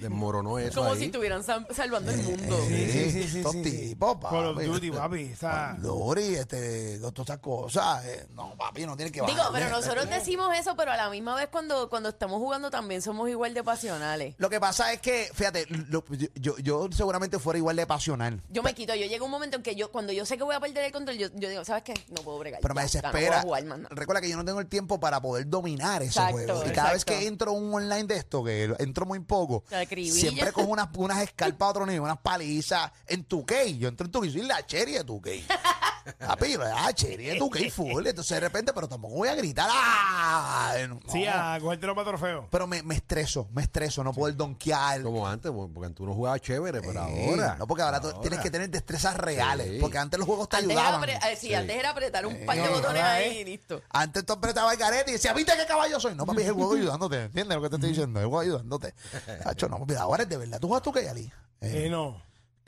desmoronó 0.00 0.58
eso 0.58 0.80
Como 0.80 0.92
ahí. 0.92 0.98
si 0.98 1.04
estuvieran 1.06 1.42
sal- 1.42 1.66
salvando 1.70 2.10
el 2.10 2.18
mundo. 2.18 2.49
Sí, 2.68 2.90
sí, 2.90 3.10
sí, 3.10 3.28
sí, 3.28 3.38
Estos 3.38 3.52
sí, 3.52 3.64
sí. 3.64 3.88
tipos, 3.90 4.16
Call 4.30 4.46
of 4.46 4.54
papi. 4.56 4.66
Duty, 4.66 4.90
papi. 4.90 5.22
esa- 5.22 5.76
Dori, 5.78 6.34
este, 6.34 6.98
todas 6.98 7.18
estas 7.18 7.38
cosas. 7.38 8.04
eh, 8.04 8.26
no, 8.34 8.54
papi, 8.56 8.86
no 8.86 8.96
tiene 8.96 9.10
que 9.12 9.20
bajar. 9.20 9.36
Digo, 9.36 9.48
pero 9.52 9.68
nosotros 9.70 10.08
decimos 10.08 10.56
eso, 10.56 10.74
pero 10.76 10.92
a 10.92 10.96
la 10.96 11.10
misma 11.10 11.34
vez 11.34 11.48
cuando, 11.50 11.88
cuando 11.88 12.08
estamos 12.10 12.38
jugando 12.38 12.70
también 12.70 13.02
somos 13.02 13.28
igual 13.28 13.54
de 13.54 13.62
pasionales. 13.62 14.34
Lo 14.38 14.48
que 14.50 14.60
pasa 14.60 14.92
es 14.92 15.00
que, 15.00 15.30
fíjate, 15.34 15.66
lo- 15.88 16.04
yo, 16.10 16.28
yo, 16.34 16.58
yo 16.58 16.88
seguramente 16.92 17.38
fuera 17.38 17.58
igual 17.58 17.76
de 17.76 17.86
pasional. 17.86 18.40
Yo 18.50 18.62
me 18.62 18.74
quito, 18.74 18.94
yo 18.94 19.06
llego 19.06 19.24
a 19.24 19.26
un 19.26 19.32
momento 19.32 19.56
en 19.56 19.62
que 19.62 19.74
yo, 19.74 19.90
cuando 19.90 20.12
yo 20.12 20.24
sé 20.26 20.36
que 20.36 20.44
voy 20.44 20.54
a 20.54 20.60
perder 20.60 20.84
el 20.84 20.92
control, 20.92 21.16
yo, 21.16 21.28
yo 21.34 21.48
digo, 21.48 21.64
¿sabes 21.64 21.82
qué? 21.82 21.94
No 22.10 22.22
puedo 22.22 22.38
bregar. 22.38 22.60
Pero 22.60 22.74
me 22.74 22.80
ya, 22.80 22.84
desespera. 22.84 23.42
jugar. 23.42 23.64
Recuerda 23.90 24.20
que 24.20 24.28
yo 24.28 24.36
no 24.36 24.44
tengo 24.44 24.60
el 24.60 24.66
tiempo 24.66 24.98
para 25.00 25.20
poder 25.20 25.48
dominar 25.48 26.02
ese 26.02 26.10
Exacto, 26.20 26.32
juego. 26.32 26.62
Y 26.66 26.70
cada 26.70 26.92
vez 26.92 27.04
que 27.04 27.26
entro 27.26 27.52
un 27.52 27.72
online 27.74 28.04
de 28.04 28.16
esto, 28.16 28.42
que 28.44 28.74
entro 28.78 29.06
muy 29.06 29.20
poco, 29.20 29.64
siempre 30.10 30.52
cojo 30.52 30.68
unas, 30.68 30.88
unas 30.96 31.22
escarpas 31.22 31.66
a 31.66 31.70
otro 31.70 31.86
nivel, 31.86 32.00
unas 32.02 32.18
palizas 32.40 32.90
en 33.06 33.24
tu 33.24 33.44
Yo 33.78 33.88
entro 33.88 34.06
en 34.06 34.12
tu 34.12 34.24
soy 34.30 34.42
la 34.42 34.64
cherry 34.66 34.92
de 34.92 35.04
tu 35.04 35.20
Papi, 36.18 36.56
la 36.56 36.92
cherry 36.94 37.26
de 37.26 37.36
tu 37.38 37.50
full. 37.70 38.06
Entonces 38.06 38.34
de 38.36 38.40
repente, 38.40 38.72
pero 38.72 38.88
tampoco 38.88 39.16
voy 39.16 39.28
a 39.28 39.34
gritar. 39.34 39.68
¡Ah! 39.70 40.74
No. 40.88 40.98
Sí, 41.12 41.26
a 41.26 41.58
cogértelo 41.60 41.94
para 41.94 42.08
trofeo. 42.08 42.48
Pero 42.50 42.66
me, 42.66 42.82
me 42.82 42.94
estreso, 42.94 43.48
me 43.52 43.62
estreso, 43.62 44.02
no 44.02 44.12
poder 44.14 44.34
donkear. 44.36 45.02
Como 45.02 45.28
antes, 45.28 45.52
porque 45.52 45.86
antes 45.86 46.00
uno 46.00 46.14
jugaba 46.14 46.38
chévere, 46.38 46.80
pero 46.80 46.92
Sí, 47.06 47.24
ahora. 47.28 47.56
No, 47.58 47.66
porque 47.66 47.82
ahora, 47.82 48.00
tú 48.00 48.12
tienes 48.22 48.40
que 48.40 48.50
tener 48.50 48.70
destrezas 48.70 49.14
reales. 49.16 49.68
Sí. 49.72 49.78
Porque 49.80 49.98
antes 49.98 50.18
los 50.18 50.26
juegos 50.26 50.48
te 50.48 50.56
Antes 50.56 50.70
ayudaban. 50.70 51.08
eh, 51.10 51.36
sí, 51.38 51.54
antes 51.54 51.76
era 51.76 51.90
apretar 51.90 52.24
un 52.26 52.46
par 52.46 52.56
de 52.56 52.62
No, 52.64 52.70
botones 52.72 53.02
ahí 53.02 53.28
es- 53.28 53.36
y 53.36 53.44
listo. 53.44 53.82
Antes 53.90 54.24
tú 54.24 54.32
apretabas 54.32 54.72
el 54.72 54.78
garete 54.78 55.10
y 55.10 55.14
decías, 55.14 55.34
¿viste 55.34 55.52
qué 55.56 55.66
caballo 55.66 56.00
soy? 56.00 56.14
No, 56.14 56.24
papi, 56.24 56.40
es 56.42 56.48
el 56.48 56.54
juego 56.54 56.74
ayudándote. 56.74 57.24
¿Entiendes 57.24 57.56
lo 57.56 57.62
que 57.62 57.68
te 57.68 57.74
estoy 57.76 57.90
diciendo? 57.90 58.18
Es 58.20 58.24
el 58.24 58.30
juego 58.30 58.40
ayudándote. 58.40 58.94
Cacho, 59.44 59.68
no, 59.68 59.78
papi, 59.80 59.94
ahora 59.94 60.22
es 60.22 60.28
de 60.28 60.36
verdad. 60.38 60.58
¿Tú 60.60 60.68
juegas 60.68 60.82
tú 60.82 60.92
qué, 60.92 61.08
Ali? 61.08 61.30
Eh, 61.60 61.84
Eh, 61.86 61.90
no. 61.90 62.22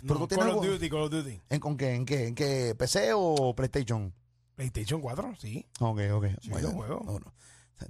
Pero 0.06 0.18
tú 0.20 0.26
tienes 0.28 0.46
Call 0.46 0.56
of 0.56 0.62
algo- 0.64 0.72
Duty, 0.72 0.90
Call 0.90 1.02
of 1.02 1.10
Duty. 1.10 1.40
¿en, 1.48 1.60
¿Con 1.60 1.76
qué? 1.76 1.94
¿En 1.94 2.04
qué? 2.04 2.26
¿En 2.28 2.34
qué? 2.34 2.74
¿PC 2.76 3.10
o 3.14 3.54
PlayStation? 3.54 4.12
PlayStation 4.56 5.00
4, 5.00 5.34
sí. 5.38 5.64
Ok, 5.80 6.00
ok. 6.12 6.26
Bueno, 6.48 6.70
juego. 6.72 7.02
no, 7.06 7.12
no. 7.20 7.32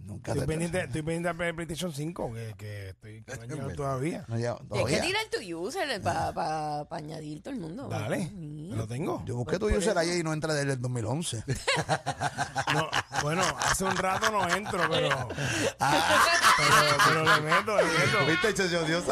Nunca 0.05 0.33
Estoy 0.33 0.41
te- 0.41 0.47
pendiente, 0.47 0.81
estoy 0.85 1.03
pendiente 1.03 1.45
de 1.45 1.55
PlayStation 1.55 1.93
5, 1.93 2.33
que, 2.33 2.55
que 2.57 2.89
estoy 2.91 3.23
que 3.49 3.57
no 3.57 3.69
todavía. 3.71 4.25
no 4.29 4.37
llevo- 4.37 4.57
Tienes 4.59 4.69
todavía. 4.69 5.01
que 5.01 5.07
tirar 5.07 5.23
tu 5.31 5.59
user 5.59 6.03
para 6.03 6.87
añadir 6.91 7.43
todo 7.43 7.55
el 7.55 7.61
mundo. 7.61 7.89
Dale, 7.89 8.27
Sí. 8.29 8.71
lo 8.75 8.87
tengo. 8.87 9.23
Yo 9.27 9.37
busqué 9.37 9.59
tu 9.59 9.69
Por 9.69 9.73
user 9.79 9.91
eso. 9.91 9.99
ayer 9.99 10.19
y 10.19 10.23
no 10.23 10.33
entra 10.33 10.55
desde 10.55 10.73
el 10.75 10.81
2011. 10.81 11.45
No, 12.73 12.89
bueno, 13.23 13.43
hace 13.61 13.85
un 13.85 13.95
rato 13.97 14.31
no 14.31 14.49
entro, 14.49 14.81
pero, 14.91 15.29
Ah. 15.79 16.25
pero, 16.57 16.97
pero 17.07 17.25
le 17.25 17.41
meto, 17.43 17.77
le 17.77 17.83
meto. 17.85 18.27
¿Viste? 18.27 18.69
Se 18.69 18.85
Dios 18.87 19.05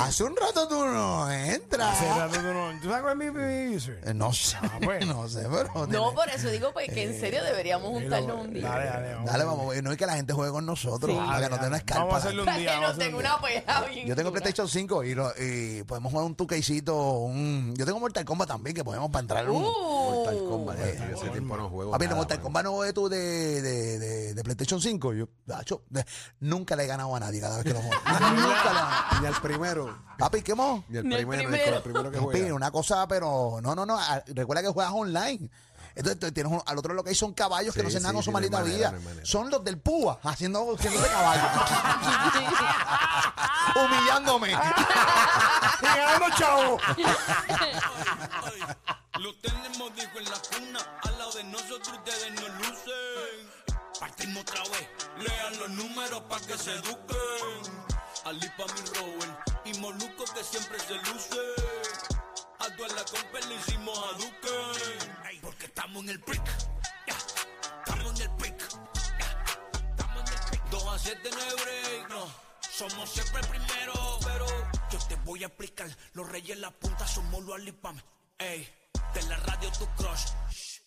Hace 0.00 0.24
un 0.24 0.34
rato 0.36 0.68
tú 0.68 0.84
no 0.86 1.30
entras. 1.30 1.96
Hace 2.00 2.08
rato 2.08 2.34
tú 2.36 2.42
no. 2.54 2.80
¿Tú 2.80 2.88
sabes 2.88 3.02
cuál 3.02 3.20
es 3.22 3.32
mi, 3.32 3.40
mi 3.40 3.76
user? 3.76 4.00
Eh, 4.04 4.14
No 4.14 4.32
sé, 4.32 4.56
pues. 4.82 5.06
no 5.06 5.28
sé, 5.28 5.46
pero... 5.50 5.86
No, 5.88 6.14
por 6.14 6.28
eso 6.30 6.48
digo 6.48 6.72
pues 6.72 6.88
que 6.92 7.02
en 7.04 7.20
serio 7.20 7.42
deberíamos 7.44 7.88
juntarnos 7.90 8.46
un 8.46 8.54
día. 8.54 8.68
Dale, 8.68 8.86
dale, 8.86 9.14
vamos. 9.14 9.30
Dale, 9.38 9.44
vamos, 9.44 9.82
no 9.82 9.90
es 9.92 9.98
que 9.98 10.06
la 10.06 10.14
gente 10.14 10.32
juegue 10.32 10.52
con 10.52 10.64
nosotros, 10.64 11.10
Sí. 11.10 11.16
para 11.26 11.40
que 11.40 11.48
no 11.48 11.56
tenga 11.56 11.66
una 11.68 11.76
escarpa. 11.78 12.04
Vamos 12.04 12.14
a 12.14 12.18
hacerlo 12.18 12.42
un 12.44 12.56
día. 12.56 12.80
no 12.80 12.92
día. 12.94 13.16
una 13.16 13.40
pela 13.40 13.80
bien 13.88 14.06
Yo 14.06 14.14
tengo 14.14 14.30
dura. 14.30 14.40
PlayStation 14.42 14.68
5 14.68 15.02
y, 15.04 15.14
lo- 15.14 15.32
y 15.38 15.82
podemos 15.84 16.12
jugar 16.12 16.26
un 16.26 16.34
tuquecito, 16.36 16.96
un... 17.18 17.74
Yo 17.76 17.84
tengo 17.84 17.98
Mortal 17.98 18.24
Kombat 18.24 18.48
también, 18.48 18.76
que 18.76 18.84
podemos 18.84 19.10
para 19.10 19.20
entrar 19.22 19.50
un... 19.50 19.62
Mortal 19.62 20.34
Uh, 20.36 20.48
Kombat, 20.50 20.78
eh, 20.80 20.98
yo 21.10 21.16
hace 21.18 21.28
tiempo 21.30 21.56
no 21.56 21.68
juego. 21.68 21.90
Papi, 21.90 22.04
el 22.04 22.10
nada, 22.10 22.20
Mortal 22.20 22.38
mano. 22.38 22.44
Kombat 22.44 22.64
nuevo 22.64 22.82
de 22.84 22.92
tu 22.92 23.08
de, 23.08 23.62
de, 23.62 23.98
de, 23.98 24.34
de 24.34 24.42
PlayStation 24.44 24.80
5, 24.80 25.12
yo, 25.14 25.28
gacho, 25.46 25.82
de- 25.90 26.04
nunca 26.40 26.76
le 26.76 26.84
he 26.84 26.86
ganado 26.86 27.14
a 27.16 27.20
nadie 27.20 27.40
cada 27.40 27.56
vez 27.56 27.64
que 27.64 27.72
lo 27.72 27.80
juego. 27.80 27.94
nunca 28.06 28.46
le 28.46 28.52
he 28.52 28.64
ganado. 28.64 29.20
Ni 29.20 29.26
al 29.26 29.34
primero. 29.42 29.98
Papi, 30.18 30.42
¿qué 30.42 30.54
más? 30.54 30.80
Ni 30.88 30.98
al 30.98 31.08
Ni 31.08 31.14
al 31.14 31.20
primero, 31.20 31.42
ni 31.50 31.56
primero. 31.82 32.10
que 32.10 32.18
Papi, 32.18 32.38
juega. 32.40 32.54
una 32.54 32.70
cosa, 32.70 33.06
pero 33.08 33.58
no, 33.62 33.74
no, 33.74 33.84
no. 33.84 33.98
Recuerda 34.28 34.62
que 34.62 34.68
juegas 34.68 34.92
online. 34.94 35.50
Entonces 35.96 36.18
tú 36.18 36.32
tienes 36.32 36.52
un- 36.52 36.62
al 36.66 36.78
otro 36.78 36.92
lo 36.94 37.04
que 37.04 37.10
hay 37.10 37.14
son 37.14 37.32
caballos 37.34 37.72
que 37.74 37.80
Sí, 37.80 37.84
no 37.86 37.90
se 37.90 37.98
sí, 37.98 38.02
nada 38.02 38.22
su 38.22 38.30
no 38.30 38.38
hay 38.38 38.42
maldita 38.50 38.58
manera, 38.60 38.76
vida. 38.76 38.90
no 38.92 38.96
hay 38.98 39.04
manera. 39.04 39.26
Son 39.26 39.50
los 39.50 39.62
del 39.64 39.78
púa 39.78 40.18
haciendo, 40.24 40.74
haciendo 40.74 41.00
de 41.00 41.08
caballo. 41.08 41.42
Humillándome. 43.76 44.56
Y 45.82 45.86
ganando 45.86 46.36
chavo. 46.36 46.78
Lo 49.18 49.34
tenemos, 49.36 49.94
dijo 49.94 50.18
en 50.18 50.24
la 50.24 50.38
cuna, 50.50 50.80
al 51.02 51.18
lado 51.18 51.32
de 51.32 51.44
nosotros 51.44 51.88
ustedes 51.98 52.32
no 52.40 52.48
lucen. 52.58 53.52
Partimos 54.00 54.42
otra 54.42 54.62
vez, 54.62 54.88
lean 55.18 55.58
los 55.58 55.70
números 55.70 56.22
pa' 56.28 56.40
que 56.40 56.56
se 56.58 56.72
eduquen. 56.72 57.84
Ali 58.24 58.48
pa' 58.56 58.64
mi 58.72 58.80
Robert 58.98 59.38
y 59.66 59.74
Moluco 59.78 60.24
que 60.34 60.42
siempre 60.42 60.78
se 60.80 60.94
luce. 60.94 61.40
A 62.60 62.76
toda 62.76 62.88
la 62.88 63.04
compa 63.04 63.38
le 63.48 63.54
hicimos 63.56 63.98
a 63.98 64.12
Duque. 64.16 65.33
Estamos 65.84 66.04
en 66.04 66.10
el 66.12 66.20
pick, 66.20 66.46
ya. 67.06 67.16
Estamos 67.84 68.20
en 68.20 68.22
el 68.22 68.36
pick, 68.36 68.58
ya. 69.18 69.90
Estamos 69.90 70.30
en 70.30 70.32
el 70.32 70.50
pick. 70.50 70.64
2 70.70 70.86
a 70.86 70.98
7 70.98 71.30
no 71.30 71.62
break, 71.62 72.08
no. 72.08 72.34
Somos 72.70 73.10
siempre 73.10 73.42
primero, 73.42 74.18
pero 74.24 74.46
yo 74.90 74.98
te 75.06 75.14
voy 75.26 75.44
a 75.44 75.48
explicar. 75.48 75.94
Los 76.14 76.26
reyes 76.26 76.56
en 76.56 76.62
la 76.62 76.70
punta 76.70 77.06
somos 77.06 77.44
los 77.44 77.56
alipam. 77.56 78.00
Ey, 78.38 78.66
de 79.12 79.22
la 79.24 79.36
radio 79.36 79.70
tu 79.72 79.86
crush. 79.94 80.30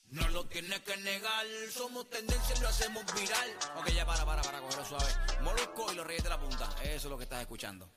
No 0.09 0.27
lo 0.29 0.47
tienes 0.47 0.79
que 0.79 0.97
negar, 0.97 1.45
somos 1.71 2.09
tendencia 2.09 2.55
y 2.55 2.59
lo 2.59 2.69
hacemos 2.69 3.03
viral. 3.13 3.55
Ok, 3.75 3.89
ya 3.89 4.03
para, 4.03 4.25
para, 4.25 4.41
para, 4.41 4.61
cogerlo 4.61 4.83
suave. 4.83 5.13
Molusco 5.43 5.93
y 5.93 5.95
los 5.95 6.07
reyes 6.07 6.23
de 6.23 6.29
la 6.29 6.39
punta, 6.39 6.67
eso 6.81 6.95
es 6.95 7.05
lo 7.05 7.17
que 7.19 7.25
estás 7.25 7.41
escuchando. 7.41 7.87